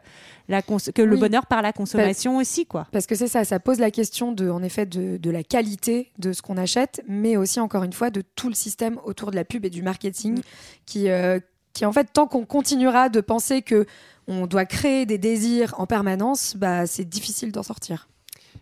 la 0.50 0.62
que 0.64 1.02
le 1.02 1.16
bonheur 1.18 1.46
par 1.46 1.62
la 1.62 1.72
consommation 1.74 2.38
aussi, 2.38 2.66
quoi. 2.66 2.88
Parce 2.92 3.06
que 3.06 3.16
c'est 3.16 3.28
ça, 3.28 3.44
ça 3.46 3.60
pose 3.60 3.80
la 3.80 3.92
question 3.92 4.32
de, 4.32 4.50
en 4.50 4.64
effet, 4.64 4.86
de, 4.88 5.18
de 5.18 5.30
la 5.30 5.44
qualité 5.44 6.12
de 6.18 6.34
ce 6.34 6.42
qu'on 6.42 6.58
achète, 6.58 7.02
mais 7.08 7.38
aussi 7.38 7.60
encore 7.60 7.84
une 7.84 7.94
fois 7.94 8.10
de 8.10 8.24
tout 8.36 8.50
le 8.50 8.56
système 8.56 9.00
autour 9.06 9.30
de 9.32 9.36
la 9.36 9.46
pub 9.46 9.64
et 9.66 9.70
du 9.70 9.84
marketing, 9.84 10.42
qui, 10.86 11.10
euh, 11.10 11.40
qui 11.74 11.86
en 11.86 11.92
fait, 11.92 12.08
tant 12.14 12.28
qu'on 12.28 12.46
continuera 12.46 13.10
de 13.10 13.22
penser 13.22 13.62
que 13.62 13.86
on 14.28 14.48
doit 14.48 14.66
créer 14.66 15.06
des 15.06 15.18
désirs 15.18 15.76
en 15.78 15.86
permanence, 15.86 16.56
bah, 16.56 16.86
c'est 16.88 17.04
difficile 17.08 17.52
d'en 17.52 17.64
sortir. 17.64 18.08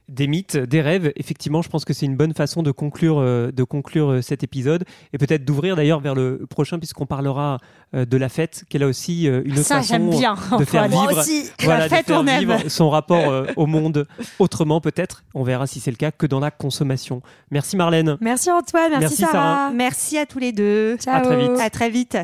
Des 0.10 0.28
mythes, 0.28 0.58
des 0.58 0.82
rêves. 0.82 1.13
Effectivement, 1.15 1.62
je 1.62 1.69
pense 1.69 1.86
que 1.86 1.93
c'est 1.93 2.06
une 2.06 2.17
bonne 2.17 2.34
façon 2.34 2.63
de 2.63 2.71
conclure, 2.71 3.19
euh, 3.19 3.52
de 3.52 3.63
conclure 3.63 4.10
euh, 4.12 4.21
cet 4.21 4.43
épisode 4.43 4.84
et 5.13 5.17
peut-être 5.17 5.45
d'ouvrir 5.45 5.76
d'ailleurs 5.78 6.02
vers 6.02 6.15
le 6.15 6.45
prochain 6.50 6.80
puisqu'on 6.80 7.06
parlera 7.06 7.60
euh, 7.95 8.04
de 8.06 8.17
la 8.17 8.28
fête, 8.28 8.63
qu'elle 8.69 8.84
a 8.84 8.88
aussi 8.88 9.28
euh, 9.30 9.41
une 9.45 9.54
autre 9.54 9.63
Ça, 9.67 9.78
façon 9.78 9.93
j'aime 9.93 10.10
bien. 10.10 10.36
de 10.58 10.65
faire 10.65 10.89
Moi 10.89 11.08
vivre, 11.08 11.21
aussi. 11.21 11.50
voilà, 11.62 11.80
la 11.82 11.86
de 11.89 11.93
fête, 11.95 12.08
faire 12.08 12.19
on 12.19 12.28
aime. 12.28 12.39
vivre 12.39 12.69
son 12.69 12.89
rapport 12.89 13.45
au 13.56 13.67
monde 13.67 14.06
autrement 14.39 14.82
peut-être. 14.82 15.24
On 15.34 15.43
verra 15.43 15.65
si 15.67 15.80
c'est 15.80 15.91
le 15.91 15.97
cas 15.97 16.12
que 16.12 16.26
dans 16.26 16.39
la 16.41 16.52
consommation. 16.52 17.21
Merci 17.52 17.78
Marlène. 17.78 18.17
Merci 18.19 18.52
Antoine, 18.52 18.89
merci, 18.91 19.02
Merci, 19.04 19.15
Sarah. 19.17 19.32
Sarah. 19.32 19.71
Merci 19.71 20.17
à 20.17 20.26
tous 20.26 20.39
les 20.39 20.52
deux. 20.52 20.97
Ciao. 20.97 21.15
À 21.15 21.21
très 21.21 21.38
vite. 21.38 21.60
À 21.62 21.69
très 21.69 21.89
vite. 21.89 22.17